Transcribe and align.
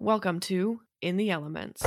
Welcome 0.00 0.40
to 0.40 0.80
In 1.00 1.16
the 1.18 1.30
Elements. 1.30 1.84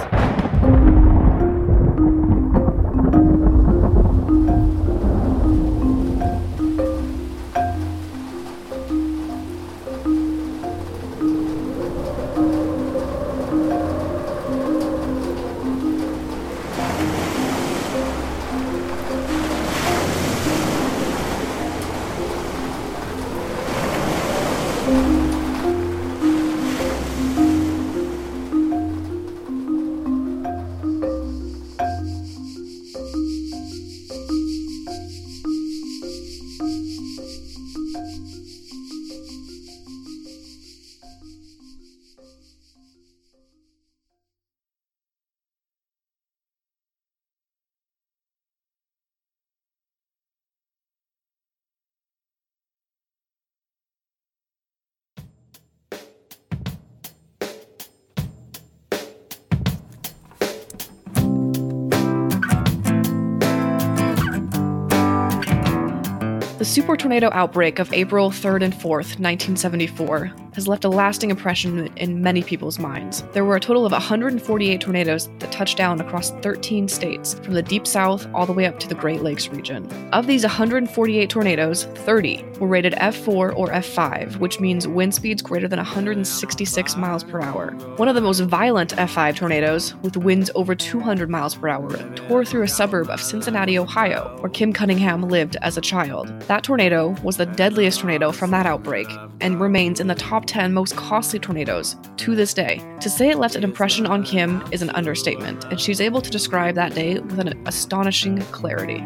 The 66.58 66.66
super 66.66 66.97
tornado 66.97 67.30
outbreak 67.33 67.77
of 67.77 67.94
April 67.94 68.31
3rd 68.31 68.63
and 68.63 68.73
4th, 68.73 69.19
1974, 69.19 70.31
has 70.58 70.67
left 70.67 70.86
a 70.86 70.89
lasting 70.89 71.30
impression 71.30 71.88
in 71.97 72.19
many 72.19 72.41
people's 72.41 72.80
minds. 72.80 73.22
There 73.31 73.45
were 73.45 73.58
a 73.58 73.59
total 73.59 73.86
of 73.86 73.91
148 73.91 74.81
tornadoes 74.81 75.30
that 75.38 75.52
touched 75.52 75.77
down 75.77 76.02
across 76.02 76.31
13 76.31 76.88
states, 76.88 77.36
from 77.44 77.53
the 77.53 77.61
deep 77.61 77.86
south 77.86 78.27
all 78.33 78.47
the 78.47 78.53
way 78.53 78.66
up 78.66 78.80
to 78.80 78.88
the 78.88 78.95
Great 78.95 79.22
Lakes 79.22 79.49
region. 79.49 79.88
Of 80.14 80.25
these 80.25 80.41
148 80.41 81.30
tornadoes, 81.30 81.83
30 81.83 82.44
were 82.59 82.66
rated 82.66 82.94
F4 82.94 83.55
or 83.55 83.67
F5, 83.67 84.38
which 84.38 84.59
means 84.59 84.88
wind 84.88 85.14
speeds 85.14 85.44
greater 85.44 85.67
than 85.67 85.77
166 85.77 86.97
miles 86.97 87.23
per 87.23 87.39
hour. 87.39 87.73
One 87.97 88.08
of 88.08 88.16
the 88.16 88.21
most 88.21 88.39
violent 88.39 88.95
F5 88.95 89.36
tornadoes, 89.36 89.94
with 89.97 90.17
winds 90.17 90.49
over 90.55 90.73
200 90.73 91.30
miles 91.30 91.53
per 91.53 91.67
hour, 91.67 91.92
tore 92.16 92.44
through 92.44 92.64
a 92.64 92.67
suburb 92.67 93.11
of 93.11 93.21
Cincinnati, 93.21 93.77
Ohio, 93.77 94.36
where 94.39 94.49
Kim 94.49 94.73
Cunningham 94.73 95.21
lived 95.21 95.55
as 95.61 95.77
a 95.77 95.81
child. 95.81 96.30
That 96.47 96.64
tornado 96.64 97.09
was 97.21 97.38
the 97.38 97.45
deadliest 97.45 97.99
tornado 97.99 98.31
from 98.31 98.49
that 98.49 98.66
outbreak 98.66 99.08
and 99.39 99.61
remains 99.61 99.99
in 99.99 100.08
the 100.08 100.16
top 100.16 100.46
10 100.47 100.73
most 100.73 100.95
costly 100.95 101.39
tornadoes 101.39 101.95
to 102.17 102.35
this 102.35 102.53
day. 102.53 102.81
To 103.01 103.09
say 103.09 103.29
it 103.29 103.37
left 103.37 103.55
an 103.55 103.63
impression 103.63 104.05
on 104.05 104.23
Kim 104.23 104.63
is 104.71 104.81
an 104.81 104.89
understatement, 104.91 105.65
and 105.65 105.79
she's 105.79 106.01
able 106.01 106.21
to 106.21 106.29
describe 106.29 106.75
that 106.75 106.95
day 106.95 107.19
with 107.19 107.39
an 107.39 107.61
astonishing 107.67 108.39
clarity. 108.51 109.01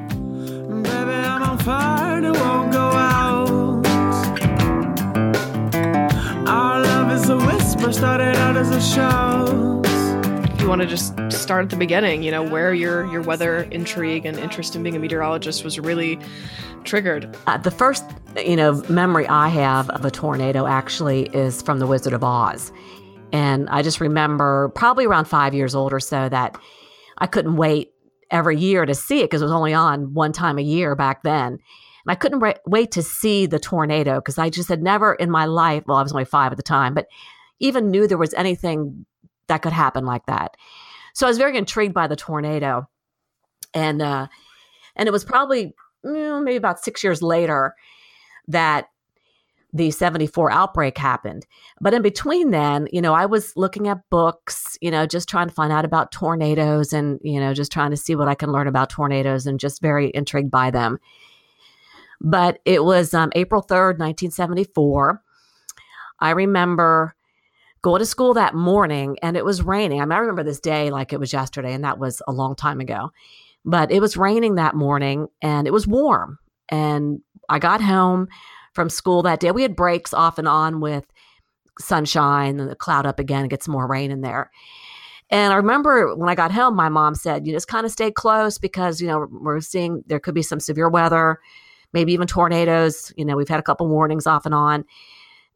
Baby, 0.84 1.22
you 10.62 10.70
want 10.70 10.82
to 10.82 10.88
just 10.88 11.16
start 11.32 11.64
at 11.64 11.70
the 11.72 11.76
beginning, 11.76 12.22
you 12.22 12.30
know, 12.30 12.44
where 12.44 12.72
your 12.72 13.12
your 13.12 13.24
weather 13.24 13.64
intrigue 13.72 14.28
and 14.28 14.38
interest 14.38 14.76
in 14.76 14.84
being 14.84 14.96
a 14.96 15.00
meteorologist 15.00 15.64
was 15.64 15.80
really 15.80 16.20
triggered. 16.84 17.36
Uh, 17.48 17.58
the 17.58 17.72
first, 17.72 18.06
you 18.46 18.56
know, 18.56 18.74
memory 18.88 19.28
I 19.28 19.48
have 19.50 19.90
of 19.90 20.06
a 20.06 20.12
tornado 20.12 20.68
actually 20.68 21.24
is 21.34 21.64
from 21.64 21.80
The 21.80 21.88
Wizard 21.88 22.14
of 22.14 22.24
Oz. 22.24 22.72
And 23.34 23.70
I 23.70 23.82
just 23.82 24.00
remember 24.00 24.70
probably 24.76 25.06
around 25.06 25.26
five 25.26 25.56
years 25.56 25.74
old 25.74 25.94
or 25.94 26.00
so 26.00 26.30
that 26.30 26.56
I 27.18 27.26
couldn't 27.26 27.56
wait 27.56 27.92
every 28.30 28.58
year 28.58 28.86
to 28.86 28.94
see 28.94 29.22
it 29.22 29.26
because 29.26 29.42
it 29.42 29.46
was 29.46 29.52
only 29.52 29.74
on 29.74 30.14
one 30.14 30.32
time 30.32 30.60
a 30.60 30.64
year 30.64 30.96
back 30.96 31.24
then. 31.24 31.54
And 31.54 31.60
I 32.08 32.16
couldn't 32.16 32.40
ra- 32.40 32.54
wait 32.68 32.92
to 32.92 33.02
see 33.02 33.48
the 33.48 33.60
tornado 33.60 34.16
because 34.16 34.38
I 34.38 34.52
just 34.52 34.70
had 34.70 34.84
never 34.84 35.14
in 35.14 35.32
my 35.32 35.46
life, 35.46 35.84
well, 35.88 35.98
I 35.98 36.04
was 36.04 36.12
only 36.12 36.26
five 36.26 36.52
at 36.52 36.58
the 36.58 36.64
time, 36.64 36.94
but 36.94 37.08
even 37.60 37.90
knew 37.90 38.08
there 38.08 38.18
was 38.18 38.34
anything 38.36 39.06
that 39.52 39.62
could 39.62 39.74
happen 39.74 40.06
like 40.06 40.26
that. 40.28 40.56
So 41.14 41.28
I 41.28 41.30
was 41.30 41.38
very 41.38 41.58
intrigued 41.58 41.94
by 41.94 42.08
the 42.08 42.16
tornado. 42.16 42.88
And, 43.74 44.02
uh, 44.02 44.28
and 44.96 45.08
it 45.08 45.12
was 45.12 45.26
probably 45.26 45.74
mm, 46.06 46.44
maybe 46.44 46.56
about 46.56 46.84
six 46.84 47.04
years 47.04 47.22
later 47.22 47.76
that 48.48 48.88
the 49.74 49.92
74 49.92 50.52
outbreak 50.52 50.98
happened. 50.98 51.46
But 51.82 51.94
in 51.94 52.02
between 52.02 52.52
then, 52.52 52.88
you 52.92 53.02
know, 53.02 53.14
I 53.14 53.26
was 53.26 53.56
looking 53.56 53.88
at 53.88 54.10
books, 54.10 54.78
you 54.82 54.92
know, 54.92 55.06
just 55.06 55.30
trying 55.30 55.48
to 55.48 55.54
find 55.54 55.72
out 55.72 55.86
about 55.86 56.12
tornadoes 56.12 56.94
and, 56.94 57.20
you 57.24 57.40
know, 57.40 57.54
just 57.54 57.72
trying 57.72 57.92
to 57.92 57.98
see 57.98 58.16
what 58.16 58.28
I 58.28 58.36
can 58.36 58.52
learn 58.52 58.68
about 58.68 58.90
tornadoes 58.90 59.46
and 59.46 59.60
just 59.60 59.82
very 59.82 60.12
intrigued 60.14 60.52
by 60.52 60.72
them. 60.72 61.00
But 62.20 62.60
it 62.66 62.84
was 62.84 63.14
um, 63.14 63.32
April 63.36 63.62
3rd, 63.62 64.00
1974. 64.00 65.22
I 66.20 66.32
remember 66.32 67.16
going 67.82 68.00
to 68.00 68.06
school 68.06 68.34
that 68.36 68.54
morning 68.54 69.18
and 69.22 69.36
it 69.36 69.46
was 69.46 69.62
raining. 69.62 70.02
I, 70.02 70.06
mean, 70.06 70.12
I 70.12 70.20
remember 70.20 70.44
this 70.44 70.60
day 70.60 70.92
like 70.92 71.14
it 71.14 71.20
was 71.20 71.34
yesterday, 71.34 71.74
and 71.74 71.84
that 71.84 72.00
was 72.00 72.22
a 72.28 72.32
long 72.32 72.56
time 72.56 72.80
ago. 72.80 73.12
But 73.66 73.92
it 73.92 74.00
was 74.00 74.18
raining 74.18 74.56
that 74.56 74.76
morning 74.76 75.28
and 75.42 75.68
it 75.68 75.74
was 75.74 75.88
warm. 75.88 76.40
And 76.70 77.22
I 77.50 77.60
got 77.60 77.82
home 77.82 78.28
from 78.74 78.90
school 78.90 79.24
that 79.24 79.40
day. 79.40 79.52
We 79.52 79.62
had 79.62 79.76
breaks 79.76 80.14
off 80.14 80.38
and 80.38 80.48
on 80.48 80.80
with 80.80 81.06
sunshine 81.80 82.60
and 82.60 82.70
the 82.70 82.76
cloud 82.76 83.06
up 83.06 83.20
again 83.20 83.42
and 83.42 83.50
get 83.50 83.64
some 83.64 83.74
more 83.74 83.88
rain 83.88 84.12
in 84.12 84.22
there. 84.22 84.52
And 85.30 85.54
I 85.54 85.56
remember 85.56 86.16
when 86.16 86.30
I 86.30 86.36
got 86.36 86.52
home, 86.52 86.76
my 86.76 86.90
mom 86.90 87.16
said, 87.16 87.48
you 87.48 87.54
just 87.54 87.68
kind 87.68 87.86
of 87.86 87.92
stay 87.92 88.12
close 88.12 88.58
because, 88.58 89.00
you 89.00 89.08
know, 89.08 89.28
we're 89.32 89.62
seeing 89.62 90.04
there 90.08 90.20
could 90.20 90.36
be 90.36 90.42
some 90.42 90.60
severe 90.60 90.90
weather, 90.90 91.40
maybe 91.94 92.14
even 92.14 92.28
tornadoes. 92.28 93.14
You 93.16 93.26
know, 93.26 93.38
we've 93.38 93.48
had 93.48 93.60
a 93.60 93.64
couple 93.64 93.88
warnings 93.88 94.28
off 94.28 94.46
and 94.46 94.54
on. 94.54 94.84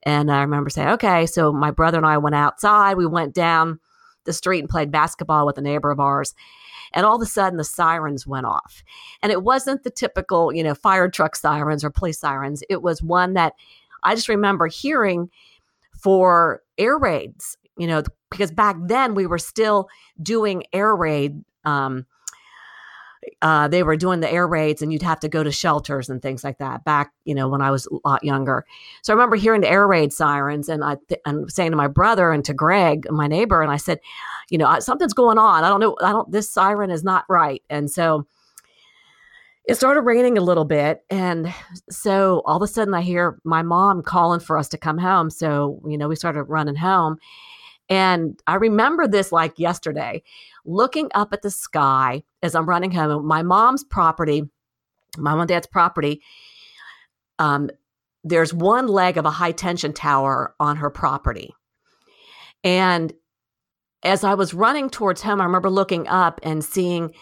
And 0.06 0.32
I 0.32 0.42
remember 0.42 0.70
saying, 0.70 0.90
okay. 0.90 1.26
So 1.26 1.52
my 1.52 1.72
brother 1.72 1.98
and 1.98 2.06
I 2.06 2.18
went 2.18 2.36
outside. 2.36 2.96
We 2.96 3.08
went 3.08 3.34
down 3.34 3.80
the 4.26 4.34
street 4.34 4.60
and 4.60 4.70
played 4.70 4.92
basketball 4.92 5.46
with 5.46 5.58
a 5.58 5.62
neighbor 5.62 5.92
of 5.92 6.00
ours. 6.00 6.36
And 6.94 7.06
all 7.06 7.16
of 7.16 7.22
a 7.22 7.26
sudden, 7.26 7.58
the 7.58 7.64
sirens 7.64 8.26
went 8.26 8.46
off. 8.46 8.84
And 9.22 9.32
it 9.32 9.44
wasn't 9.44 9.84
the 9.84 9.90
typical, 9.90 10.54
you 10.54 10.64
know, 10.64 10.76
fire 10.76 11.10
truck 11.10 11.36
sirens 11.36 11.84
or 11.84 11.90
police 11.90 12.20
sirens. 12.20 12.64
It 12.70 12.82
was 12.82 13.02
one 13.02 13.34
that 13.34 13.54
I 14.04 14.16
just 14.16 14.30
remember 14.30 14.68
hearing 14.68 15.30
for 16.00 16.62
air 16.78 16.98
raids, 16.98 17.58
you 17.78 17.88
know, 17.88 18.04
because 18.30 18.52
back 18.52 18.78
then 18.80 19.16
we 19.16 19.26
were 19.26 19.40
still 19.40 19.90
doing 20.22 20.64
air 20.72 20.96
raid. 20.96 21.44
Um, 21.66 22.06
uh, 23.41 23.68
they 23.68 23.84
were 23.84 23.96
doing 23.96 24.19
the 24.19 24.31
air 24.31 24.47
raids 24.47 24.81
and 24.81 24.91
you'd 24.91 25.02
have 25.02 25.19
to 25.19 25.30
go 25.30 25.44
to 25.44 25.52
shelters 25.52 26.09
and 26.09 26.22
things 26.22 26.44
like 26.44 26.58
that 26.58 26.84
back, 26.84 27.12
you 27.25 27.36
know, 27.36 27.47
when 27.47 27.62
I 27.62 27.72
was 27.72 27.88
a 27.88 28.08
lot 28.08 28.24
younger. 28.24 28.66
So 29.02 29.13
I 29.13 29.16
remember 29.16 29.36
hearing 29.36 29.62
the 29.62 29.69
air 29.69 29.88
raid 29.88 30.13
sirens 30.13 30.69
and 30.69 30.84
I 30.84 30.97
th- 31.08 31.22
and 31.25 31.52
saying 31.52 31.72
to 31.72 31.78
my 31.78 31.88
brother 31.88 32.31
and 32.31 32.44
to 32.46 32.53
Greg, 32.53 33.08
my 33.09 33.28
neighbor, 33.28 33.62
and 33.62 33.72
I 33.72 33.78
said, 33.78 34.00
you 34.50 34.58
know, 34.58 34.80
something's 34.80 35.13
going 35.13 35.38
on. 35.38 35.63
I 35.63 35.69
don't 35.69 35.80
know. 35.80 35.96
I 36.02 36.12
don't, 36.12 36.31
this 36.31 36.50
siren 36.50 36.91
is 36.91 37.03
not 37.03 37.25
right. 37.30 37.62
And 37.69 37.90
so 37.90 38.25
it 39.68 39.75
started 39.75 40.02
raining 40.02 40.38
a 40.38 40.42
little 40.42 40.66
bit. 40.66 41.03
And 41.09 41.53
so 41.90 42.44
all 42.46 42.57
of 42.57 42.62
a 42.62 42.68
sudden 42.68 42.94
I 42.94 43.02
hear 43.02 43.40
my 43.44 43.63
mom 43.63 44.03
calling 44.03 44.40
for 44.40 44.57
us 44.57 44.69
to 44.69 44.78
come 44.78 44.97
home. 44.97 45.30
So, 45.30 45.81
you 45.88 45.97
know, 45.97 46.07
we 46.07 46.16
started 46.16 46.44
running 46.44 46.75
home. 46.75 47.18
And 47.90 48.41
I 48.47 48.56
remember 48.56 49.07
this 49.07 49.31
like 49.31 49.60
yesterday, 49.60 50.24
looking 50.65 51.10
up 51.13 51.33
at 51.33 51.42
the 51.42 51.51
sky 51.51 52.24
as 52.42 52.56
I'm 52.56 52.68
running 52.68 52.92
home. 52.92 53.25
My 53.27 53.44
mom's 53.44 53.83
property, 53.83 54.44
my 55.18 55.31
mom 55.31 55.42
and 55.42 55.48
dad's 55.48 55.68
property, 55.68 56.21
um, 57.38 57.69
there's 58.24 58.54
one 58.54 58.88
leg 58.88 59.18
of 59.18 59.25
a 59.25 59.31
high 59.31 59.51
tension 59.51 59.94
tower 59.94 60.56
on 60.60 60.77
her 60.77 60.89
property. 60.89 61.54
And 62.63 63.13
as 64.01 64.24
I 64.24 64.33
was 64.33 64.54
running 64.54 64.89
towards 64.89 65.21
home, 65.21 65.39
I 65.39 65.45
remember 65.45 65.69
looking 65.69 66.07
up 66.07 66.39
and 66.42 66.63
seeing 66.63 67.13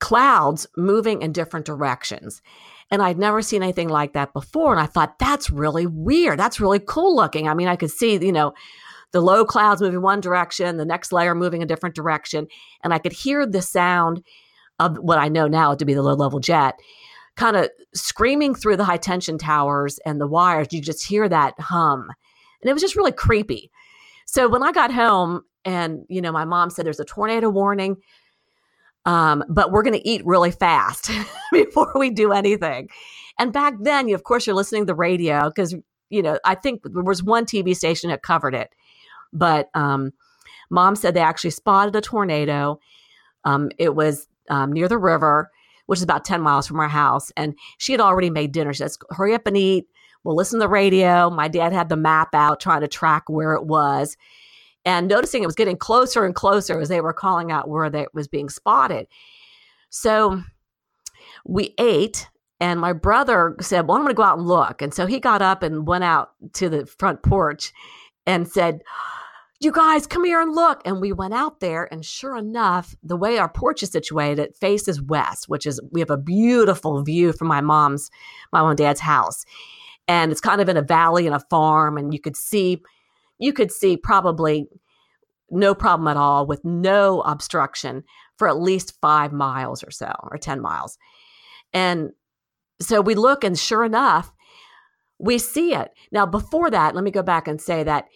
clouds 0.00 0.66
moving 0.76 1.22
in 1.22 1.32
different 1.32 1.66
directions. 1.66 2.42
And 2.90 3.02
I'd 3.02 3.18
never 3.18 3.42
seen 3.42 3.62
anything 3.62 3.88
like 3.88 4.12
that 4.12 4.32
before. 4.32 4.72
And 4.72 4.80
I 4.80 4.86
thought, 4.86 5.18
that's 5.18 5.50
really 5.50 5.86
weird. 5.86 6.38
That's 6.38 6.60
really 6.60 6.80
cool 6.80 7.14
looking. 7.14 7.48
I 7.48 7.54
mean, 7.54 7.68
I 7.68 7.76
could 7.76 7.90
see, 7.90 8.14
you 8.14 8.32
know, 8.32 8.54
the 9.16 9.22
low 9.22 9.46
clouds 9.46 9.80
moving 9.80 10.02
one 10.02 10.20
direction, 10.20 10.76
the 10.76 10.84
next 10.84 11.10
layer 11.10 11.34
moving 11.34 11.62
a 11.62 11.66
different 11.66 11.94
direction. 11.94 12.46
And 12.84 12.92
I 12.92 12.98
could 12.98 13.14
hear 13.14 13.46
the 13.46 13.62
sound 13.62 14.22
of 14.78 14.98
what 14.98 15.16
I 15.18 15.28
know 15.28 15.48
now 15.48 15.74
to 15.74 15.86
be 15.86 15.94
the 15.94 16.02
low 16.02 16.12
level 16.12 16.38
jet 16.38 16.74
kind 17.34 17.56
of 17.56 17.70
screaming 17.94 18.54
through 18.54 18.76
the 18.76 18.84
high 18.84 18.98
tension 18.98 19.38
towers 19.38 19.98
and 20.04 20.20
the 20.20 20.26
wires. 20.26 20.68
You 20.70 20.82
just 20.82 21.06
hear 21.06 21.30
that 21.30 21.58
hum. 21.58 22.10
And 22.60 22.68
it 22.68 22.74
was 22.74 22.82
just 22.82 22.94
really 22.94 23.10
creepy. 23.10 23.70
So 24.26 24.50
when 24.50 24.62
I 24.62 24.70
got 24.70 24.92
home, 24.92 25.44
and 25.64 26.04
you 26.10 26.20
know, 26.20 26.30
my 26.30 26.44
mom 26.44 26.68
said 26.68 26.84
there's 26.84 27.00
a 27.00 27.04
tornado 27.06 27.48
warning, 27.48 27.96
um, 29.06 29.44
but 29.48 29.72
we're 29.72 29.82
going 29.82 29.98
to 29.98 30.06
eat 30.06 30.26
really 30.26 30.50
fast 30.50 31.10
before 31.52 31.92
we 31.94 32.10
do 32.10 32.32
anything. 32.32 32.90
And 33.38 33.50
back 33.50 33.76
then, 33.80 34.08
you 34.08 34.14
of 34.14 34.24
course 34.24 34.46
you're 34.46 34.56
listening 34.56 34.82
to 34.82 34.86
the 34.86 34.94
radio 34.94 35.48
because 35.48 35.74
you 36.10 36.22
know 36.22 36.38
I 36.44 36.54
think 36.54 36.82
there 36.84 37.02
was 37.02 37.22
one 37.22 37.46
TV 37.46 37.74
station 37.74 38.10
that 38.10 38.22
covered 38.22 38.54
it, 38.54 38.70
but 39.32 39.70
um, 39.74 40.12
mom 40.70 40.96
said 40.96 41.14
they 41.14 41.20
actually 41.20 41.50
spotted 41.50 41.94
a 41.96 42.00
tornado. 42.00 42.80
Um, 43.44 43.70
it 43.78 43.94
was 43.94 44.28
um, 44.50 44.72
near 44.72 44.88
the 44.88 44.98
river, 44.98 45.50
which 45.86 45.98
is 45.98 46.02
about 46.02 46.24
10 46.24 46.40
miles 46.40 46.66
from 46.66 46.80
our 46.80 46.88
house. 46.88 47.30
And 47.36 47.56
she 47.78 47.92
had 47.92 48.00
already 48.00 48.30
made 48.30 48.52
dinner. 48.52 48.72
She 48.72 48.78
says, 48.78 48.98
hurry 49.10 49.34
up 49.34 49.46
and 49.46 49.56
eat. 49.56 49.86
We'll 50.24 50.36
listen 50.36 50.58
to 50.58 50.64
the 50.64 50.68
radio. 50.68 51.30
My 51.30 51.48
dad 51.48 51.72
had 51.72 51.88
the 51.88 51.96
map 51.96 52.34
out 52.34 52.60
trying 52.60 52.80
to 52.80 52.88
track 52.88 53.28
where 53.28 53.52
it 53.52 53.64
was 53.64 54.16
and 54.84 55.08
noticing 55.08 55.42
it 55.42 55.46
was 55.46 55.54
getting 55.54 55.76
closer 55.76 56.24
and 56.24 56.34
closer 56.34 56.80
as 56.80 56.88
they 56.88 57.00
were 57.00 57.12
calling 57.12 57.50
out 57.50 57.68
where 57.68 57.84
it 57.84 58.14
was 58.14 58.28
being 58.28 58.48
spotted. 58.48 59.08
So 59.90 60.42
we 61.44 61.74
ate, 61.78 62.28
and 62.60 62.80
my 62.80 62.92
brother 62.92 63.56
said, 63.60 63.86
Well, 63.86 63.96
I'm 63.96 64.02
going 64.02 64.14
to 64.14 64.16
go 64.16 64.22
out 64.22 64.38
and 64.38 64.46
look. 64.46 64.80
And 64.80 64.94
so 64.94 65.06
he 65.06 65.18
got 65.18 65.42
up 65.42 65.62
and 65.62 65.86
went 65.86 66.04
out 66.04 66.30
to 66.54 66.68
the 66.68 66.86
front 66.86 67.22
porch 67.22 67.72
and 68.26 68.48
said, 68.48 68.82
you 69.60 69.72
guys 69.72 70.06
come 70.06 70.24
here 70.24 70.40
and 70.40 70.54
look. 70.54 70.82
And 70.84 71.00
we 71.00 71.12
went 71.12 71.34
out 71.34 71.60
there 71.60 71.88
and 71.90 72.04
sure 72.04 72.36
enough 72.36 72.94
the 73.02 73.16
way 73.16 73.38
our 73.38 73.48
porch 73.48 73.82
is 73.82 73.90
situated 73.90 74.38
it 74.38 74.56
faces 74.56 75.00
west 75.00 75.48
which 75.48 75.66
is 75.66 75.80
we 75.92 76.00
have 76.00 76.10
a 76.10 76.16
beautiful 76.16 77.02
view 77.02 77.32
from 77.32 77.48
my 77.48 77.60
mom's 77.60 78.10
my 78.52 78.60
mom 78.60 78.70
and 78.70 78.78
dad's 78.78 79.00
house. 79.00 79.44
And 80.08 80.30
it's 80.30 80.40
kind 80.40 80.60
of 80.60 80.68
in 80.68 80.76
a 80.76 80.82
valley 80.82 81.26
and 81.26 81.34
a 81.34 81.40
farm 81.50 81.96
and 81.96 82.12
you 82.12 82.20
could 82.20 82.36
see 82.36 82.82
you 83.38 83.52
could 83.52 83.72
see 83.72 83.96
probably 83.96 84.66
no 85.50 85.74
problem 85.74 86.08
at 86.08 86.16
all 86.16 86.46
with 86.46 86.64
no 86.64 87.20
obstruction 87.22 88.02
for 88.36 88.48
at 88.48 88.60
least 88.60 88.98
five 89.00 89.32
miles 89.32 89.82
or 89.84 89.90
so 89.90 90.12
or 90.22 90.36
10 90.36 90.60
miles. 90.60 90.98
And 91.72 92.10
so 92.80 93.00
we 93.00 93.14
look 93.14 93.44
and 93.44 93.58
sure 93.58 93.84
enough 93.84 94.32
we 95.18 95.38
see 95.38 95.74
it. 95.74 95.92
Now 96.12 96.26
before 96.26 96.70
that 96.70 96.94
let 96.94 97.04
me 97.04 97.10
go 97.10 97.22
back 97.22 97.48
and 97.48 97.60
say 97.60 97.82
that 97.84 98.06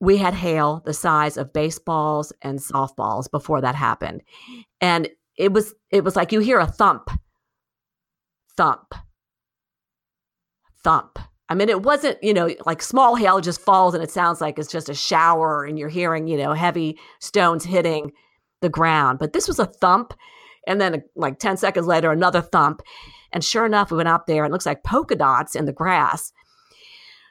we 0.00 0.16
had 0.16 0.34
hail 0.34 0.82
the 0.84 0.92
size 0.92 1.36
of 1.36 1.52
baseballs 1.52 2.32
and 2.42 2.58
softballs 2.58 3.30
before 3.30 3.60
that 3.60 3.76
happened. 3.76 4.22
And 4.80 5.08
it 5.36 5.52
was 5.52 5.74
it 5.90 6.04
was 6.04 6.16
like 6.16 6.32
you 6.32 6.40
hear 6.40 6.58
a 6.58 6.66
thump 6.66 7.08
thump 8.56 8.94
thump. 10.84 11.18
I 11.48 11.54
mean 11.54 11.68
it 11.68 11.82
wasn't 11.82 12.22
you 12.22 12.34
know 12.34 12.50
like 12.66 12.82
small 12.82 13.14
hail 13.14 13.40
just 13.40 13.60
falls 13.60 13.94
and 13.94 14.02
it 14.02 14.10
sounds 14.10 14.40
like 14.40 14.58
it's 14.58 14.72
just 14.72 14.88
a 14.88 14.94
shower 14.94 15.64
and 15.64 15.78
you're 15.78 15.88
hearing 15.88 16.26
you 16.26 16.36
know 16.36 16.52
heavy 16.52 16.98
stones 17.20 17.64
hitting 17.64 18.12
the 18.60 18.68
ground. 18.68 19.18
But 19.18 19.32
this 19.32 19.48
was 19.48 19.58
a 19.58 19.66
thump 19.66 20.14
and 20.66 20.80
then 20.80 21.02
like 21.16 21.38
10 21.38 21.56
seconds 21.56 21.86
later 21.86 22.10
another 22.10 22.40
thump 22.40 22.82
and 23.32 23.44
sure 23.44 23.66
enough 23.66 23.90
we 23.90 23.96
went 23.96 24.08
out 24.08 24.26
there 24.26 24.44
and 24.44 24.50
it 24.50 24.52
looks 24.52 24.66
like 24.66 24.84
polka 24.84 25.16
dots 25.16 25.54
in 25.54 25.64
the 25.64 25.72
grass. 25.72 26.32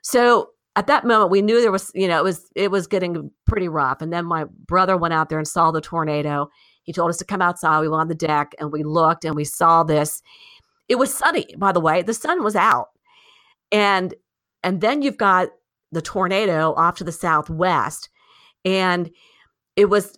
So 0.01 0.49
at 0.75 0.87
that 0.87 1.05
moment 1.05 1.31
we 1.31 1.41
knew 1.41 1.61
there 1.61 1.71
was 1.71 1.91
you 1.93 2.07
know 2.07 2.19
it 2.19 2.23
was 2.23 2.49
it 2.55 2.71
was 2.71 2.87
getting 2.87 3.31
pretty 3.45 3.67
rough. 3.67 4.01
And 4.01 4.11
then 4.11 4.25
my 4.25 4.45
brother 4.65 4.97
went 4.97 5.13
out 5.13 5.29
there 5.29 5.37
and 5.37 5.47
saw 5.47 5.71
the 5.71 5.81
tornado. 5.81 6.49
He 6.83 6.93
told 6.93 7.09
us 7.09 7.17
to 7.17 7.25
come 7.25 7.41
outside. 7.41 7.81
We 7.81 7.89
went 7.89 8.01
on 8.01 8.07
the 8.07 8.15
deck 8.15 8.53
and 8.59 8.71
we 8.71 8.83
looked 8.83 9.25
and 9.25 9.35
we 9.35 9.45
saw 9.45 9.83
this. 9.83 10.21
It 10.89 10.95
was 10.95 11.13
sunny 11.13 11.45
by 11.57 11.71
the 11.71 11.81
way. 11.81 12.01
The 12.01 12.13
sun 12.13 12.43
was 12.43 12.55
out. 12.55 12.89
And 13.71 14.13
and 14.63 14.81
then 14.81 15.01
you've 15.01 15.17
got 15.17 15.49
the 15.91 16.01
tornado 16.01 16.73
off 16.75 16.97
to 16.97 17.03
the 17.03 17.11
southwest. 17.11 18.09
And 18.65 19.11
it 19.75 19.85
was 19.85 20.17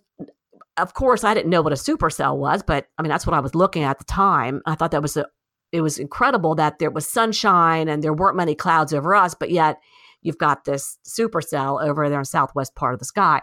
of 0.76 0.94
course 0.94 1.22
i 1.22 1.32
didn't 1.32 1.50
know 1.50 1.62
what 1.62 1.72
a 1.72 1.76
supercell 1.76 2.36
was 2.36 2.60
but 2.60 2.88
i 2.98 3.02
mean 3.02 3.08
that's 3.08 3.26
what 3.26 3.34
i 3.34 3.38
was 3.38 3.54
looking 3.54 3.84
at 3.84 3.90
at 3.90 3.98
the 3.98 4.04
time. 4.04 4.60
I 4.66 4.74
thought 4.74 4.90
that 4.90 5.02
was 5.02 5.16
a 5.16 5.26
it 5.74 5.82
was 5.82 5.98
incredible 5.98 6.54
that 6.54 6.78
there 6.78 6.90
was 6.90 7.06
sunshine 7.06 7.88
and 7.88 8.02
there 8.02 8.12
weren't 8.12 8.36
many 8.36 8.54
clouds 8.54 8.94
over 8.94 9.14
us 9.14 9.34
but 9.34 9.50
yet 9.50 9.78
you've 10.24 10.38
got 10.38 10.64
this 10.64 10.98
supercell 11.06 11.86
over 11.86 12.08
there 12.08 12.18
in 12.18 12.24
southwest 12.24 12.74
part 12.74 12.94
of 12.94 12.98
the 12.98 13.04
sky. 13.04 13.42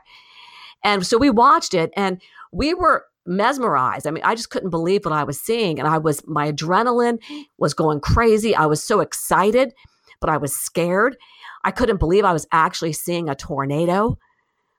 And 0.84 1.06
so 1.06 1.18
we 1.18 1.30
watched 1.30 1.74
it 1.74 1.94
and 1.96 2.22
we 2.52 2.74
were 2.74 3.06
mesmerized. 3.26 4.08
I 4.08 4.12
mean, 4.12 4.24
I 4.26 4.36
just 4.36 4.50
couldn't 4.50 4.72
believe 4.72 5.06
what 5.06 5.14
I 5.14 5.24
was 5.24 5.40
seeing. 5.40 5.80
And 5.80 5.88
I 5.88 6.00
was, 6.00 6.28
my 6.28 6.52
adrenaline 6.52 7.20
was 7.58 7.74
going 7.74 8.02
crazy. 8.02 8.56
I 8.56 8.66
was 8.66 8.84
so 8.84 9.00
excited, 9.00 9.74
but 10.20 10.30
I 10.30 10.38
was 10.38 10.54
scared. 10.54 11.16
I 11.64 11.72
couldn't 11.72 11.98
believe 11.98 12.26
I 12.26 12.34
was 12.34 12.48
actually 12.52 12.94
seeing 12.94 13.30
a 13.30 13.36
tornado, 13.36 14.18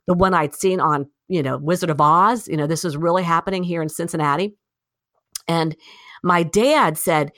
the 0.08 0.14
one 0.14 0.34
I'd 0.34 0.54
seen 0.54 0.80
on, 0.80 1.08
you 1.28 1.42
know, 1.42 1.56
Wizard 1.56 1.90
of 1.90 2.00
Oz. 2.00 2.48
You 2.48 2.56
know, 2.56 2.66
this 2.66 2.82
was 2.82 2.96
really 2.96 3.22
happening 3.22 3.62
here 3.62 3.80
in 3.80 3.88
Cincinnati. 3.88 4.56
And 5.46 5.76
my 6.22 6.42
dad 6.42 6.98
said, 6.98 7.32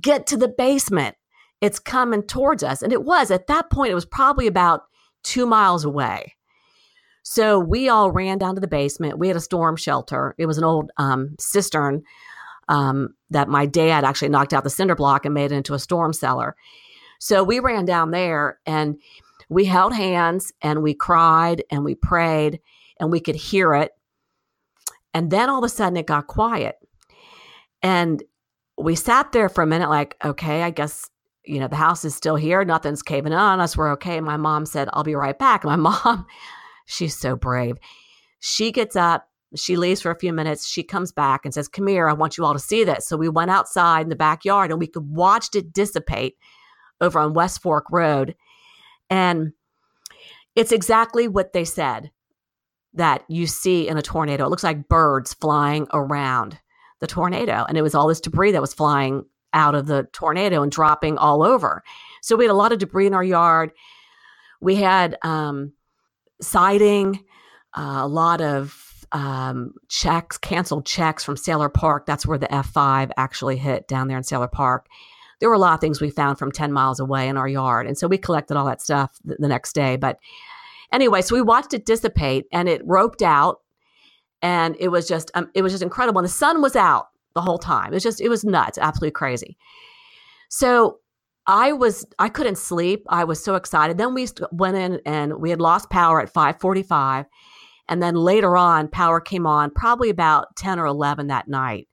Get 0.00 0.26
to 0.28 0.36
the 0.36 0.48
basement 0.48 1.16
it's 1.64 1.78
coming 1.78 2.22
towards 2.22 2.62
us. 2.62 2.82
And 2.82 2.92
it 2.92 3.04
was 3.04 3.30
at 3.30 3.46
that 3.46 3.70
point, 3.70 3.90
it 3.90 3.94
was 3.94 4.04
probably 4.04 4.46
about 4.46 4.82
two 5.22 5.46
miles 5.46 5.82
away. 5.82 6.34
So 7.22 7.58
we 7.58 7.88
all 7.88 8.10
ran 8.10 8.36
down 8.36 8.54
to 8.54 8.60
the 8.60 8.66
basement. 8.66 9.18
We 9.18 9.28
had 9.28 9.36
a 9.36 9.40
storm 9.40 9.76
shelter. 9.76 10.34
It 10.36 10.44
was 10.44 10.58
an 10.58 10.64
old 10.64 10.90
um, 10.98 11.36
cistern 11.40 12.02
um, 12.68 13.14
that 13.30 13.48
my 13.48 13.64
dad 13.64 14.04
actually 14.04 14.28
knocked 14.28 14.52
out 14.52 14.62
the 14.62 14.68
cinder 14.68 14.94
block 14.94 15.24
and 15.24 15.32
made 15.32 15.52
it 15.52 15.54
into 15.54 15.72
a 15.72 15.78
storm 15.78 16.12
cellar. 16.12 16.54
So 17.18 17.42
we 17.42 17.60
ran 17.60 17.86
down 17.86 18.10
there 18.10 18.58
and 18.66 19.00
we 19.48 19.64
held 19.64 19.94
hands 19.94 20.52
and 20.60 20.82
we 20.82 20.92
cried 20.92 21.64
and 21.70 21.82
we 21.82 21.94
prayed 21.94 22.60
and 23.00 23.10
we 23.10 23.20
could 23.20 23.36
hear 23.36 23.72
it. 23.72 23.92
And 25.14 25.30
then 25.30 25.48
all 25.48 25.58
of 25.58 25.64
a 25.64 25.70
sudden 25.70 25.96
it 25.96 26.04
got 26.04 26.26
quiet. 26.26 26.76
And 27.84 28.22
we 28.76 28.96
sat 28.96 29.30
there 29.30 29.48
for 29.48 29.62
a 29.62 29.66
minute, 29.66 29.90
like, 29.90 30.16
okay, 30.24 30.62
I 30.62 30.70
guess 30.70 31.08
you 31.44 31.60
know, 31.60 31.68
the 31.68 31.76
house 31.76 32.04
is 32.04 32.14
still 32.14 32.36
here. 32.36 32.64
Nothing's 32.64 33.02
caving 33.02 33.32
on 33.32 33.60
us. 33.60 33.76
We're 33.76 33.92
okay. 33.92 34.20
My 34.20 34.36
mom 34.36 34.66
said, 34.66 34.88
I'll 34.92 35.04
be 35.04 35.14
right 35.14 35.38
back. 35.38 35.64
My 35.64 35.76
mom, 35.76 36.26
she's 36.86 37.16
so 37.16 37.36
brave. 37.36 37.76
She 38.40 38.72
gets 38.72 38.96
up, 38.96 39.28
she 39.54 39.76
leaves 39.76 40.00
for 40.00 40.10
a 40.10 40.18
few 40.18 40.32
minutes. 40.32 40.66
She 40.66 40.82
comes 40.82 41.12
back 41.12 41.44
and 41.44 41.54
says, 41.54 41.68
Come 41.68 41.86
here, 41.86 42.08
I 42.08 42.12
want 42.12 42.36
you 42.36 42.44
all 42.44 42.54
to 42.54 42.58
see 42.58 42.84
this. 42.84 43.06
So 43.06 43.16
we 43.16 43.28
went 43.28 43.50
outside 43.50 44.02
in 44.02 44.08
the 44.08 44.16
backyard 44.16 44.70
and 44.70 44.80
we 44.80 44.86
could 44.86 45.08
watch 45.08 45.54
it 45.54 45.72
dissipate 45.72 46.36
over 47.00 47.18
on 47.18 47.34
West 47.34 47.62
Fork 47.62 47.86
Road. 47.90 48.34
And 49.10 49.52
it's 50.56 50.72
exactly 50.72 51.28
what 51.28 51.52
they 51.52 51.64
said 51.64 52.10
that 52.94 53.24
you 53.28 53.46
see 53.46 53.88
in 53.88 53.98
a 53.98 54.02
tornado. 54.02 54.46
It 54.46 54.50
looks 54.50 54.64
like 54.64 54.88
birds 54.88 55.34
flying 55.34 55.86
around 55.92 56.58
the 57.04 57.14
tornado. 57.14 57.66
And 57.68 57.76
it 57.76 57.82
was 57.82 57.94
all 57.94 58.08
this 58.08 58.20
debris 58.20 58.52
that 58.52 58.62
was 58.62 58.72
flying 58.72 59.26
out 59.52 59.74
of 59.74 59.86
the 59.86 60.08
tornado 60.12 60.62
and 60.62 60.72
dropping 60.72 61.18
all 61.18 61.42
over. 61.42 61.82
So 62.22 62.34
we 62.34 62.44
had 62.44 62.50
a 62.50 62.54
lot 62.54 62.72
of 62.72 62.78
debris 62.78 63.06
in 63.06 63.12
our 63.12 63.22
yard. 63.22 63.72
We 64.62 64.76
had 64.76 65.18
um, 65.22 65.74
siding, 66.40 67.22
uh, 67.76 68.00
a 68.00 68.08
lot 68.08 68.40
of 68.40 69.06
um, 69.12 69.74
checks, 69.88 70.38
canceled 70.38 70.86
checks 70.86 71.22
from 71.22 71.36
Sayler 71.36 71.72
Park. 71.72 72.06
That's 72.06 72.26
where 72.26 72.38
the 72.38 72.48
F5 72.48 73.10
actually 73.18 73.58
hit 73.58 73.86
down 73.86 74.08
there 74.08 74.16
in 74.16 74.24
Sayler 74.24 74.50
Park. 74.50 74.86
There 75.40 75.50
were 75.50 75.54
a 75.54 75.58
lot 75.58 75.74
of 75.74 75.80
things 75.80 76.00
we 76.00 76.08
found 76.08 76.38
from 76.38 76.50
10 76.50 76.72
miles 76.72 77.00
away 77.00 77.28
in 77.28 77.36
our 77.36 77.48
yard. 77.48 77.86
And 77.86 77.98
so 77.98 78.08
we 78.08 78.16
collected 78.16 78.56
all 78.56 78.64
that 78.64 78.80
stuff 78.80 79.18
th- 79.26 79.38
the 79.38 79.48
next 79.48 79.74
day. 79.74 79.96
But 79.96 80.18
anyway, 80.90 81.20
so 81.20 81.34
we 81.34 81.42
watched 81.42 81.74
it 81.74 81.84
dissipate 81.84 82.46
and 82.50 82.66
it 82.66 82.80
roped 82.86 83.20
out 83.20 83.58
and 84.44 84.76
it 84.78 84.88
was 84.88 85.08
just 85.08 85.30
um, 85.34 85.50
it 85.54 85.62
was 85.62 85.72
just 85.72 85.82
incredible 85.82 86.20
and 86.20 86.26
the 86.26 86.32
sun 86.32 86.60
was 86.62 86.76
out 86.76 87.08
the 87.34 87.40
whole 87.40 87.58
time. 87.58 87.92
It 87.92 87.94
was 87.96 88.02
just, 88.02 88.20
it 88.20 88.28
was 88.28 88.44
nuts, 88.44 88.78
absolutely 88.78 89.12
crazy. 89.12 89.56
So 90.48 90.98
I 91.46 91.72
was, 91.72 92.06
I 92.18 92.28
couldn't 92.28 92.58
sleep. 92.58 93.04
I 93.08 93.24
was 93.24 93.42
so 93.42 93.54
excited. 93.56 93.98
Then 93.98 94.14
we 94.14 94.28
went 94.52 94.76
in 94.76 95.00
and 95.04 95.40
we 95.40 95.50
had 95.50 95.60
lost 95.60 95.90
power 95.90 96.20
at 96.20 96.32
545. 96.32 97.26
And 97.88 98.02
then 98.02 98.14
later 98.14 98.56
on, 98.56 98.88
power 98.88 99.20
came 99.20 99.46
on 99.46 99.70
probably 99.70 100.10
about 100.10 100.56
10 100.56 100.78
or 100.78 100.86
11 100.86 101.26
that 101.26 101.48
night 101.48 101.88